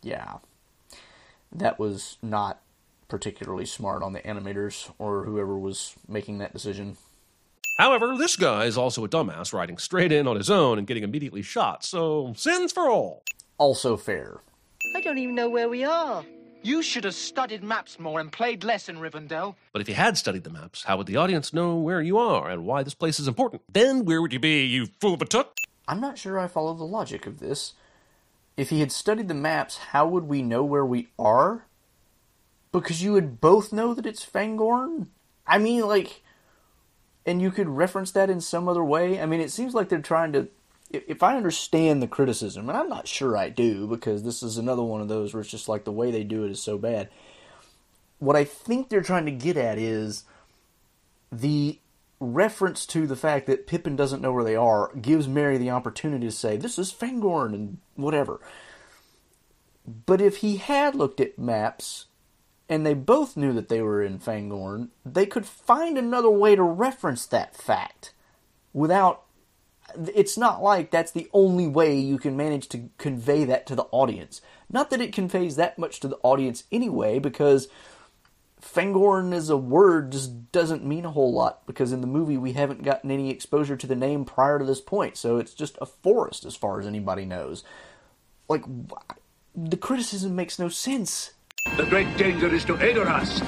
[0.02, 0.38] Yeah.
[1.50, 2.60] That was not
[3.08, 6.96] particularly smart on the animators or whoever was making that decision.
[7.78, 11.02] However, this guy is also a dumbass riding straight in on his own and getting
[11.02, 13.22] immediately shot, so sins for all.
[13.58, 14.40] Also fair.
[14.94, 16.24] I don't even know where we are.
[16.62, 19.54] You should have studied maps more and played less in Rivendell.
[19.72, 22.50] But if you had studied the maps, how would the audience know where you are
[22.50, 23.62] and why this place is important?
[23.72, 25.56] Then where would you be, you fool of a took?
[25.86, 27.74] I'm not sure I follow the logic of this.
[28.56, 31.66] If he had studied the maps, how would we know where we are?
[32.80, 35.06] Because you would both know that it's Fangorn?
[35.46, 36.22] I mean, like,
[37.24, 39.20] and you could reference that in some other way?
[39.20, 40.48] I mean, it seems like they're trying to.
[40.90, 44.82] If I understand the criticism, and I'm not sure I do, because this is another
[44.82, 47.08] one of those where it's just like the way they do it is so bad.
[48.18, 50.24] What I think they're trying to get at is
[51.32, 51.80] the
[52.20, 56.26] reference to the fact that Pippin doesn't know where they are gives Merry the opportunity
[56.26, 58.38] to say, This is Fangorn, and whatever.
[59.86, 62.06] But if he had looked at maps
[62.68, 66.62] and they both knew that they were in Fangorn, they could find another way to
[66.62, 68.12] reference that fact
[68.72, 69.22] without.
[70.14, 73.86] It's not like that's the only way you can manage to convey that to the
[73.92, 74.40] audience.
[74.68, 77.68] Not that it conveys that much to the audience anyway, because
[78.60, 82.54] Fangorn as a word just doesn't mean a whole lot, because in the movie we
[82.54, 85.86] haven't gotten any exposure to the name prior to this point, so it's just a
[85.86, 87.62] forest as far as anybody knows.
[88.48, 88.64] Like,
[89.54, 91.32] the criticism makes no sense.
[91.76, 93.40] The great danger is to Edoras.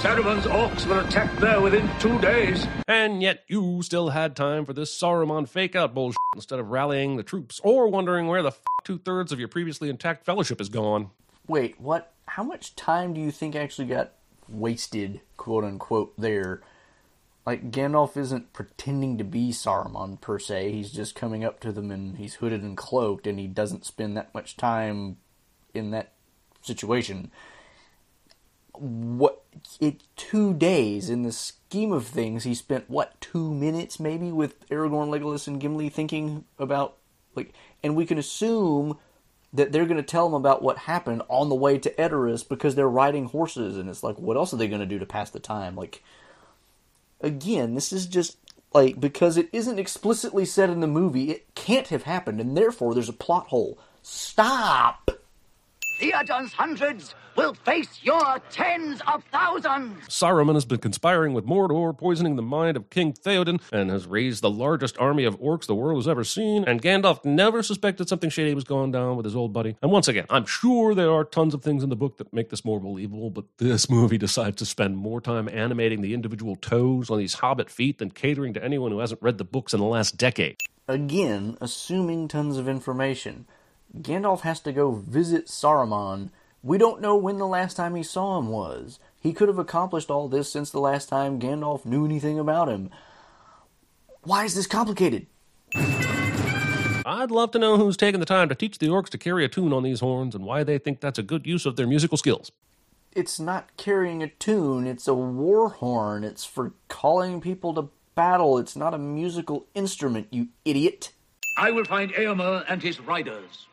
[0.00, 2.66] Saruman's orcs will attack there within two days.
[2.88, 7.16] And yet you still had time for this Saruman fake out bullshit instead of rallying
[7.16, 10.68] the troops or wondering where the f- two thirds of your previously intact fellowship is
[10.70, 11.10] gone.
[11.46, 12.12] Wait, what?
[12.26, 14.12] How much time do you think actually got
[14.48, 16.62] wasted, quote unquote, there?
[17.44, 20.72] Like, Gandalf isn't pretending to be Saruman per se.
[20.72, 24.16] He's just coming up to them and he's hooded and cloaked, and he doesn't spend
[24.16, 25.18] that much time
[25.74, 26.12] in that
[26.62, 27.30] situation.
[28.76, 29.42] What
[29.80, 34.68] it two days in the scheme of things, he spent what two minutes maybe with
[34.68, 36.96] Aragorn, Legolas, and Gimli thinking about
[37.34, 37.52] like,
[37.82, 38.98] and we can assume
[39.52, 42.74] that they're going to tell him about what happened on the way to Edoras because
[42.74, 45.30] they're riding horses, and it's like, what else are they going to do to pass
[45.30, 45.76] the time?
[45.76, 46.02] Like,
[47.20, 48.36] again, this is just
[48.72, 52.94] like because it isn't explicitly said in the movie, it can't have happened, and therefore
[52.94, 53.78] there's a plot hole.
[54.02, 55.10] Stop.
[55.98, 60.06] Theoden's hundreds will face your tens of thousands.
[60.08, 64.42] Saruman has been conspiring with Mordor, poisoning the mind of King Theoden, and has raised
[64.42, 66.64] the largest army of orcs the world has ever seen.
[66.64, 69.76] And Gandalf never suspected something shady was going down with his old buddy.
[69.82, 72.50] And once again, I'm sure there are tons of things in the book that make
[72.50, 77.10] this more believable, but this movie decides to spend more time animating the individual toes
[77.10, 79.86] on these hobbit feet than catering to anyone who hasn't read the books in the
[79.86, 80.56] last decade.
[80.88, 83.46] Again, assuming tons of information.
[84.00, 86.30] Gandalf has to go visit Saruman.
[86.62, 88.98] We don't know when the last time he saw him was.
[89.20, 92.90] He could have accomplished all this since the last time Gandalf knew anything about him.
[94.22, 95.26] Why is this complicated?
[97.06, 99.48] I'd love to know who's taking the time to teach the orcs to carry a
[99.48, 102.16] tune on these horns and why they think that's a good use of their musical
[102.16, 102.50] skills.
[103.12, 106.24] It's not carrying a tune, it's a war horn.
[106.24, 108.58] It's for calling people to battle.
[108.58, 111.12] It's not a musical instrument, you idiot.
[111.56, 113.68] I will find Eomer and his riders.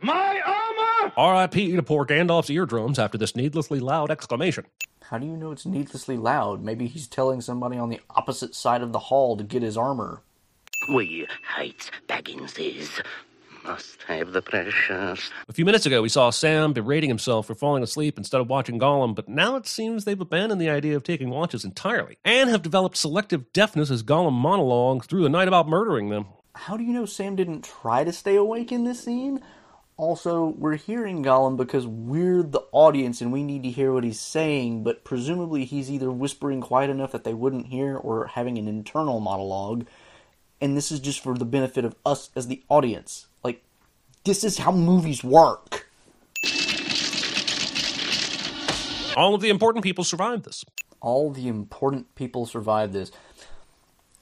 [0.00, 1.12] My armor!
[1.16, 1.76] R.I.P.
[1.76, 4.66] to poor Gandalf's eardrums after this needlessly loud exclamation.
[5.02, 6.62] How do you know it's needlessly loud?
[6.62, 10.22] Maybe he's telling somebody on the opposite side of the hall to get his armor.
[10.94, 11.26] We
[11.56, 13.00] hate Bagginses.
[13.64, 15.30] Must have the precious.
[15.48, 18.78] A few minutes ago, we saw Sam berating himself for falling asleep instead of watching
[18.78, 22.62] Gollum, but now it seems they've abandoned the idea of taking watches entirely and have
[22.62, 26.26] developed selective deafness as Gollum monologues through the night about murdering them.
[26.54, 29.42] How do you know Sam didn't try to stay awake in this scene?
[29.98, 34.20] Also, we're hearing Gollum because we're the audience and we need to hear what he's
[34.20, 38.68] saying, but presumably he's either whispering quiet enough that they wouldn't hear or having an
[38.68, 39.86] internal monologue,
[40.60, 43.26] and this is just for the benefit of us as the audience.
[43.42, 43.62] Like,
[44.24, 45.88] this is how movies work.
[49.16, 50.62] All of the important people survived this.
[51.00, 53.10] All the important people survived this.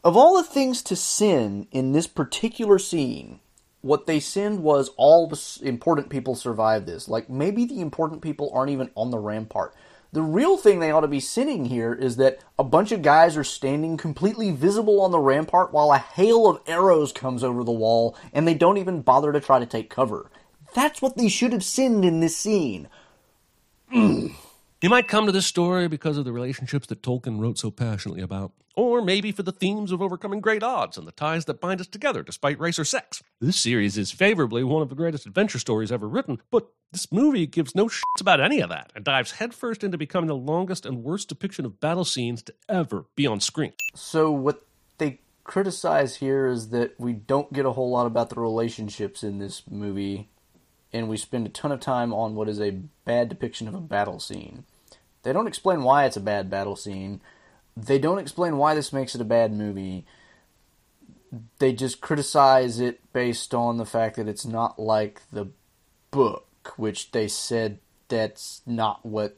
[0.05, 3.41] Of all the things to sin in this particular scene,
[3.85, 7.07] what they sinned was all the important people survived this.
[7.07, 9.75] Like, maybe the important people aren't even on the rampart.
[10.11, 13.37] The real thing they ought to be sinning here is that a bunch of guys
[13.37, 17.73] are standing completely visible on the rampart while a hail of arrows comes over the
[17.73, 20.31] wall and they don't even bother to try to take cover.
[20.75, 22.89] That's what they should have sinned in this scene.
[24.85, 28.21] You might come to this story because of the relationships that Tolkien wrote so passionately
[28.21, 31.81] about, or maybe for the themes of overcoming great odds and the ties that bind
[31.81, 33.23] us together despite race or sex.
[33.41, 37.47] This series is favorably one of the greatest adventure stories ever written, but this movie
[37.47, 41.03] gives no shits about any of that and dives headfirst into becoming the longest and
[41.03, 43.73] worst depiction of battle scenes to ever be on screen.
[43.95, 44.67] So, what
[44.99, 49.39] they criticize here is that we don't get a whole lot about the relationships in
[49.39, 50.29] this movie,
[50.93, 53.81] and we spend a ton of time on what is a bad depiction of a
[53.81, 54.67] battle scene.
[55.25, 57.21] They don't explain why it's a bad battle scene.
[57.77, 60.07] They don't explain why this makes it a bad movie.
[61.59, 65.49] They just criticize it based on the fact that it's not like the
[66.13, 69.37] book, which they said that's not what.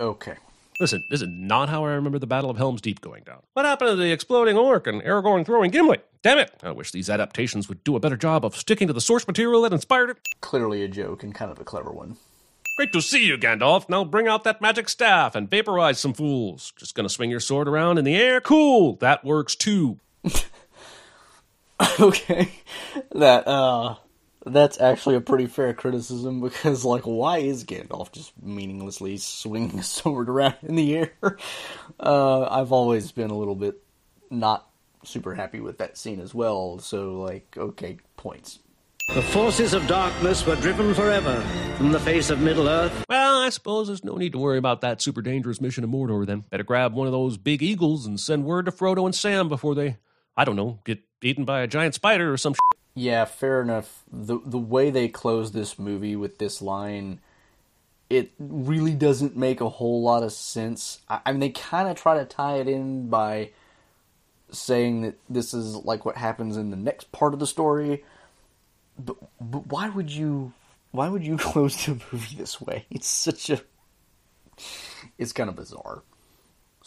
[0.00, 0.36] Okay.
[0.80, 3.42] Listen, this is not how I remember the Battle of Helm's Deep going down.
[3.52, 5.98] What happened to the exploding orc and Aragorn throwing Gimli?
[6.22, 6.52] Damn it!
[6.62, 9.62] I wish these adaptations would do a better job of sticking to the source material
[9.62, 10.18] that inspired it.
[10.40, 12.16] Clearly a joke and kind of a clever one.
[12.76, 13.88] Great to see you, Gandalf.
[13.88, 16.72] Now bring out that magic staff and vaporize some fools.
[16.76, 18.40] Just gonna swing your sword around in the air?
[18.40, 18.96] Cool.
[18.96, 20.00] That works too.
[22.00, 22.50] okay.
[23.12, 23.94] That, uh,
[24.44, 29.82] that's actually a pretty fair criticism because, like, why is Gandalf just meaninglessly swinging a
[29.82, 31.12] sword around in the air?
[32.00, 33.80] Uh, I've always been a little bit
[34.28, 34.68] not
[35.04, 38.58] super happy with that scene as well, so, like, okay, points.
[39.08, 41.40] The forces of darkness were driven forever
[41.76, 43.04] from the face of Middle Earth.
[43.08, 46.26] Well, I suppose there's no need to worry about that super dangerous mission to Mordor
[46.26, 46.40] then.
[46.50, 49.76] Better grab one of those big eagles and send word to Frodo and Sam before
[49.76, 49.98] they,
[50.36, 52.80] I don't know, get eaten by a giant spider or some shit.
[52.94, 54.02] Yeah, fair enough.
[54.10, 57.20] The the way they close this movie with this line,
[58.10, 61.00] it really doesn't make a whole lot of sense.
[61.08, 63.50] I, I mean, they kind of try to tie it in by
[64.50, 68.02] saying that this is like what happens in the next part of the story.
[68.98, 70.52] But, but why would you
[70.92, 72.86] why would you close the movie this way?
[72.90, 73.60] It's such a
[75.18, 76.02] it's kind of bizarre.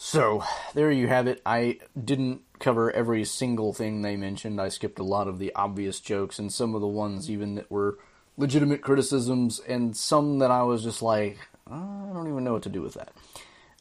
[0.00, 0.44] So,
[0.74, 1.42] there you have it.
[1.44, 4.60] I didn't cover every single thing they mentioned.
[4.60, 7.68] I skipped a lot of the obvious jokes and some of the ones even that
[7.68, 7.98] were
[8.36, 11.38] legitimate criticisms and some that I was just like,
[11.68, 13.10] I don't even know what to do with that.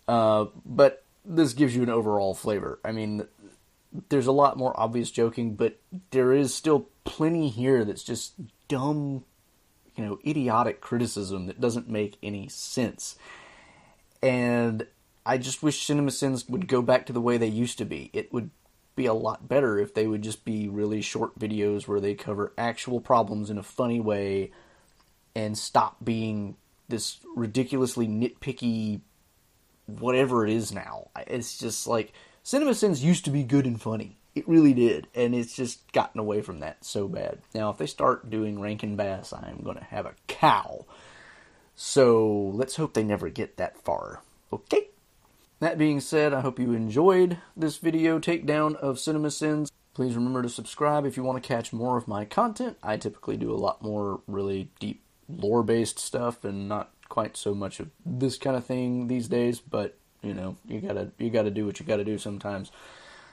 [0.08, 2.80] Uh, but this gives you an overall flavor.
[2.84, 3.28] I mean,
[4.10, 5.80] there's a lot more obvious joking, but
[6.12, 8.34] there is still plenty here that's just
[8.68, 9.24] dumb,
[9.96, 13.18] you know, idiotic criticism that doesn't make any sense.
[14.22, 14.88] And
[15.26, 18.10] I just wish Cinema Sins would go back to the way they used to be.
[18.14, 18.50] It would
[18.96, 22.54] be a lot better if they would just be really short videos where they cover
[22.58, 24.52] actual problems in a funny way
[25.36, 26.56] and stop being
[26.90, 29.02] this ridiculously nitpicky
[29.88, 31.10] whatever it is now.
[31.28, 32.14] It's just like
[32.48, 34.16] Cinema Sins used to be good and funny.
[34.34, 37.40] It really did, and it's just gotten away from that so bad.
[37.54, 40.86] Now, if they start doing Rankin Bass, I'm going to have a cow.
[41.76, 44.22] So let's hope they never get that far.
[44.54, 44.88] Okay?
[45.60, 49.70] That being said, I hope you enjoyed this video takedown of Cinema Sins.
[49.94, 52.78] Please remember to subscribe if you want to catch more of my content.
[52.82, 57.54] I typically do a lot more really deep lore based stuff and not quite so
[57.54, 59.98] much of this kind of thing these days, but
[60.28, 62.72] you know, you gotta you gotta do what you gotta do sometimes.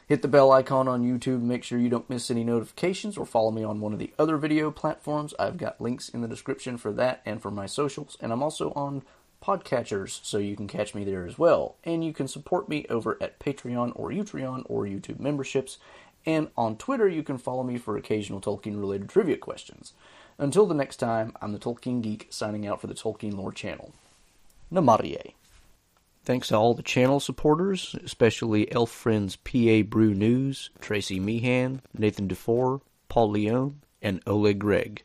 [0.06, 3.50] Hit the bell icon on YouTube, make sure you don't miss any notifications, or follow
[3.50, 5.32] me on one of the other video platforms.
[5.38, 8.72] I've got links in the description for that and for my socials, and I'm also
[8.72, 9.02] on
[9.42, 11.76] podcatchers, so you can catch me there as well.
[11.84, 15.78] And you can support me over at Patreon or Utreon or YouTube memberships.
[16.26, 19.92] And on Twitter, you can follow me for occasional Tolkien related trivia questions.
[20.38, 23.92] Until the next time, I'm the Tolkien Geek signing out for the Tolkien Lore channel.
[24.72, 25.34] Namarie.
[26.24, 32.28] Thanks to all the channel supporters, especially Elf Friends PA Brew News, Tracy Meehan, Nathan
[32.28, 35.02] DeFore, Paul Leone, and Oleg Gregg.